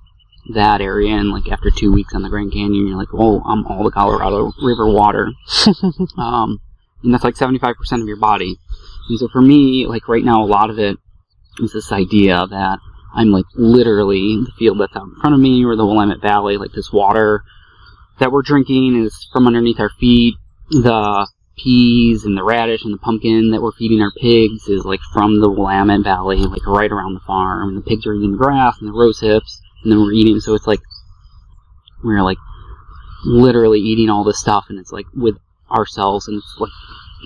that 0.53 0.81
area, 0.81 1.15
and 1.15 1.31
like 1.31 1.51
after 1.51 1.69
two 1.69 1.91
weeks 1.91 2.13
on 2.13 2.21
the 2.21 2.29
Grand 2.29 2.51
Canyon, 2.51 2.87
you're 2.87 2.97
like, 2.97 3.13
oh, 3.13 3.41
I'm 3.41 3.65
all 3.67 3.83
the 3.83 3.91
Colorado 3.91 4.51
River 4.61 4.91
water. 4.91 5.29
um, 6.17 6.59
and 7.03 7.13
that's 7.13 7.23
like 7.23 7.35
75% 7.35 8.01
of 8.01 8.07
your 8.07 8.17
body. 8.17 8.57
And 9.09 9.19
so 9.19 9.27
for 9.27 9.41
me, 9.41 9.85
like 9.87 10.07
right 10.07 10.23
now, 10.23 10.43
a 10.43 10.45
lot 10.45 10.69
of 10.69 10.79
it 10.79 10.97
is 11.59 11.73
this 11.73 11.91
idea 11.91 12.45
that 12.49 12.79
I'm 13.13 13.31
like 13.31 13.45
literally 13.55 14.43
the 14.45 14.51
field 14.57 14.79
that's 14.79 14.95
out 14.95 15.07
in 15.07 15.15
front 15.21 15.33
of 15.33 15.39
me 15.39 15.63
or 15.65 15.75
the 15.75 15.85
Willamette 15.85 16.21
Valley, 16.21 16.57
like 16.57 16.71
this 16.73 16.91
water 16.91 17.43
that 18.19 18.31
we're 18.31 18.41
drinking 18.41 19.03
is 19.03 19.27
from 19.31 19.47
underneath 19.47 19.79
our 19.79 19.91
feet. 19.99 20.35
The 20.69 21.27
peas 21.57 22.23
and 22.23 22.37
the 22.37 22.43
radish 22.43 22.83
and 22.83 22.93
the 22.93 22.97
pumpkin 22.97 23.51
that 23.51 23.61
we're 23.61 23.71
feeding 23.71 24.01
our 24.01 24.11
pigs 24.19 24.67
is 24.67 24.85
like 24.85 24.99
from 25.13 25.41
the 25.41 25.49
Willamette 25.49 26.03
Valley, 26.03 26.37
like 26.37 26.65
right 26.65 26.91
around 26.91 27.13
the 27.13 27.25
farm. 27.25 27.69
And 27.69 27.77
the 27.77 27.89
pigs 27.89 28.05
are 28.05 28.13
eating 28.13 28.31
the 28.31 28.37
grass 28.37 28.77
and 28.79 28.87
the 28.87 28.97
rose 28.97 29.19
hips, 29.19 29.61
and 29.83 29.91
then 29.91 29.99
we're 29.99 30.13
eating. 30.13 30.39
So 30.39 30.53
it's 30.53 30.67
like 30.67 30.81
we're 32.03 32.23
like 32.23 32.37
literally 33.25 33.79
eating 33.79 34.09
all 34.09 34.23
this 34.23 34.39
stuff, 34.39 34.65
and 34.69 34.79
it's 34.79 34.91
like 34.91 35.07
with 35.13 35.37
ourselves, 35.71 36.27
and 36.27 36.37
it's 36.37 36.55
like 36.59 36.71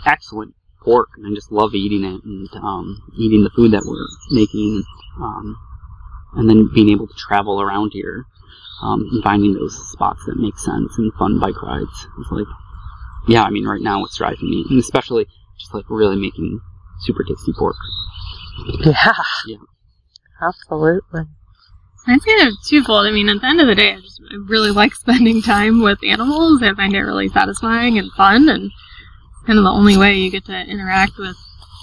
excellent 0.05 0.55
pork, 0.81 1.09
and 1.17 1.27
I 1.27 1.35
just 1.35 1.51
love 1.51 1.75
eating 1.75 2.03
it 2.03 2.23
and 2.23 2.49
um, 2.55 3.11
eating 3.17 3.43
the 3.43 3.51
food 3.51 3.71
that 3.71 3.83
we're 3.85 4.07
making, 4.35 4.83
um, 5.21 5.57
and 6.33 6.49
then 6.49 6.69
being 6.73 6.89
able 6.89 7.07
to 7.07 7.13
travel 7.13 7.61
around 7.61 7.91
here 7.93 8.25
um, 8.81 9.07
and 9.11 9.23
finding 9.23 9.53
those 9.53 9.77
spots 9.91 10.23
that 10.25 10.37
make 10.37 10.57
sense 10.57 10.97
and 10.97 11.13
fun 11.13 11.39
bike 11.39 11.61
rides. 11.61 12.07
It's 12.19 12.31
like, 12.31 12.47
yeah, 13.27 13.43
I 13.43 13.49
mean, 13.49 13.65
right 13.65 13.81
now 13.81 14.03
it's 14.05 14.17
driving 14.17 14.49
me, 14.49 14.65
and 14.69 14.79
especially 14.79 15.27
just 15.59 15.73
like 15.73 15.85
really 15.89 16.15
making 16.15 16.59
super 17.01 17.23
tasty 17.23 17.53
pork. 17.57 17.75
Yeah. 18.85 19.13
Yeah. 19.47 19.57
Absolutely. 20.41 21.21
I'd 22.07 22.21
say 22.21 22.35
they're 22.37 22.51
twofold. 22.67 23.05
I 23.05 23.11
mean, 23.11 23.29
at 23.29 23.41
the 23.41 23.47
end 23.47 23.61
of 23.61 23.67
the 23.67 23.75
day, 23.75 23.93
I 23.93 23.99
just 23.99 24.21
I 24.31 24.35
really 24.47 24.71
like 24.71 24.93
spending 24.95 25.41
time 25.41 25.81
with 25.81 25.99
animals. 26.03 26.61
I 26.63 26.73
find 26.73 26.95
it 26.95 27.01
really 27.01 27.29
satisfying 27.29 27.97
and 27.97 28.11
fun, 28.13 28.49
and 28.49 28.71
kind 29.45 29.57
of 29.59 29.63
the 29.63 29.71
only 29.71 29.97
way 29.97 30.13
you 30.15 30.31
get 30.31 30.45
to 30.45 30.59
interact 30.61 31.13
with 31.17 31.35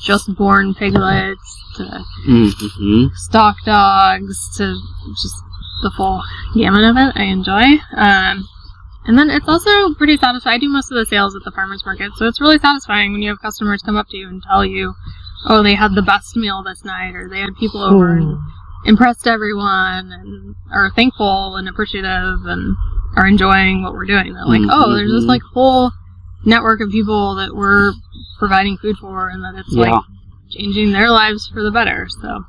just 0.05 0.35
born 0.37 0.75
piglets 0.75 1.57
to 1.77 2.05
Mm-hmm. 2.29 3.07
stock 3.15 3.57
dogs 3.65 4.57
to 4.57 4.77
just 5.21 5.37
the 5.83 5.93
full 5.97 6.23
gamut 6.55 6.85
of 6.85 6.97
it. 6.97 7.13
I 7.17 7.25
enjoy. 7.25 7.65
Um, 7.97 8.49
and 9.09 9.19
then 9.19 9.31
it's 9.31 9.49
also 9.49 9.95
pretty 9.95 10.17
satisfying. 10.17 10.55
I 10.57 10.59
do 10.59 10.69
most 10.69 10.93
of 10.93 10.97
the 10.99 11.07
sales 11.07 11.35
at 11.35 11.43
the 11.45 11.51
farmers 11.51 11.85
market, 11.85 12.13
so 12.17 12.27
it's 12.27 12.41
really 12.41 12.59
satisfying 12.59 13.13
when 13.13 13.23
you 13.23 13.31
have 13.31 13.41
customers 13.43 13.83
come 13.83 13.97
up 13.97 14.07
to 14.11 14.17
you 14.17 14.29
and 14.29 14.43
tell 14.43 14.65
you, 14.65 14.95
"Oh, 15.47 15.63
they 15.65 15.75
had 15.75 15.95
the 15.95 16.03
best 16.03 16.37
meal 16.37 16.63
this 16.63 16.85
night," 16.85 17.15
or 17.17 17.29
they 17.29 17.41
had 17.41 17.57
people 17.57 17.83
over 17.83 18.15
and 18.17 18.39
impressed 18.85 19.27
everyone 19.27 20.13
and 20.13 20.55
are 20.73 20.91
thankful 20.91 21.57
and 21.57 21.69
appreciative 21.69 22.45
and 22.47 22.77
are 23.17 23.27
enjoying 23.27 23.83
what 23.83 23.93
we're 23.93 24.05
doing. 24.05 24.33
They're 24.35 24.45
like, 24.45 24.63
oh, 24.71 24.95
there's 24.95 25.11
this 25.11 25.25
Mhm. 25.25 25.29
like 25.29 25.43
whole 25.53 25.91
network 26.45 26.81
of 26.81 26.91
people 26.91 27.35
that 27.37 27.57
we're 27.57 27.93
providing 28.39 28.77
food 28.79 28.97
for 28.99 29.29
and 29.29 29.43
that 29.43 29.57
it's 29.57 29.75
Yeah. 29.75 29.91
like 29.91 30.03
changing 30.51 30.93
their 30.93 31.11
lives 31.11 31.49
for 31.53 31.63
the 31.63 31.73
better. 31.73 32.07
So 32.23 32.45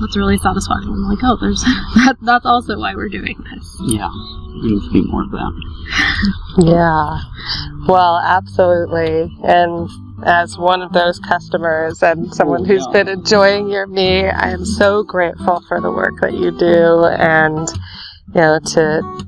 that's 0.00 0.16
really 0.16 0.38
satisfying. 0.38 0.88
I'm 0.88 1.08
like, 1.08 1.18
oh, 1.22 1.36
there's 1.40 1.60
that. 1.94 2.16
That's 2.22 2.46
also 2.46 2.78
why 2.78 2.94
we're 2.94 3.08
doing 3.08 3.36
this. 3.52 3.76
Yeah. 3.86 4.10
There 4.60 4.70
needs 4.70 4.86
to 4.86 4.92
be 4.92 5.02
more 5.02 5.24
of 5.24 5.30
that. 5.30 5.52
Yeah. 6.58 7.20
Well, 7.86 8.18
absolutely. 8.18 9.30
And 9.44 9.88
as 10.24 10.56
one 10.56 10.82
of 10.82 10.92
those 10.92 11.18
customers 11.20 12.02
and 12.02 12.34
someone 12.34 12.62
oh, 12.62 12.64
who's 12.64 12.86
been 12.88 13.08
enjoying 13.08 13.68
your 13.68 13.86
meat, 13.86 14.30
I 14.30 14.50
am 14.50 14.64
so 14.64 15.02
grateful 15.02 15.60
for 15.68 15.80
the 15.80 15.90
work 15.90 16.14
that 16.20 16.34
you 16.34 16.56
do 16.56 17.04
and, 17.04 17.68
you 18.34 18.40
know, 18.40 18.58
to 18.58 19.26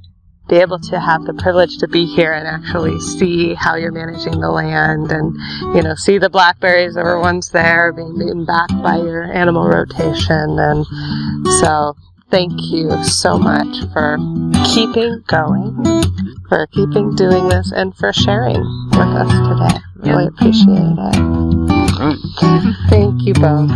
be 0.48 0.56
able 0.56 0.78
to 0.78 1.00
have 1.00 1.24
the 1.24 1.34
privilege 1.34 1.78
to 1.78 1.88
be 1.88 2.06
here 2.06 2.32
and 2.32 2.46
actually 2.46 2.98
see 3.00 3.54
how 3.54 3.74
you're 3.74 3.92
managing 3.92 4.40
the 4.40 4.50
land 4.50 5.10
and, 5.10 5.36
you 5.74 5.82
know, 5.82 5.94
see 5.94 6.18
the 6.18 6.30
blackberries 6.30 6.94
that 6.94 7.04
were 7.04 7.20
once 7.20 7.50
there 7.50 7.92
being 7.92 8.18
beaten 8.18 8.44
back 8.44 8.68
by 8.82 8.96
your 8.96 9.24
animal 9.32 9.66
rotation. 9.66 10.58
And 10.58 10.86
so 11.60 11.96
thank 12.30 12.52
you 12.70 13.02
so 13.04 13.38
much 13.38 13.92
for 13.92 14.18
keeping 14.72 15.22
going 15.26 16.04
for 16.48 16.66
keeping 16.68 17.14
doing 17.14 17.48
this 17.48 17.72
and 17.72 17.94
for 17.96 18.12
sharing 18.12 18.62
with 18.90 19.00
us 19.00 19.30
today. 19.48 19.80
Really 19.96 20.26
appreciate 20.26 20.68
it. 20.68 20.96
Right. 21.98 22.18
Thank 22.88 23.22
you 23.22 23.34
both. 23.34 23.70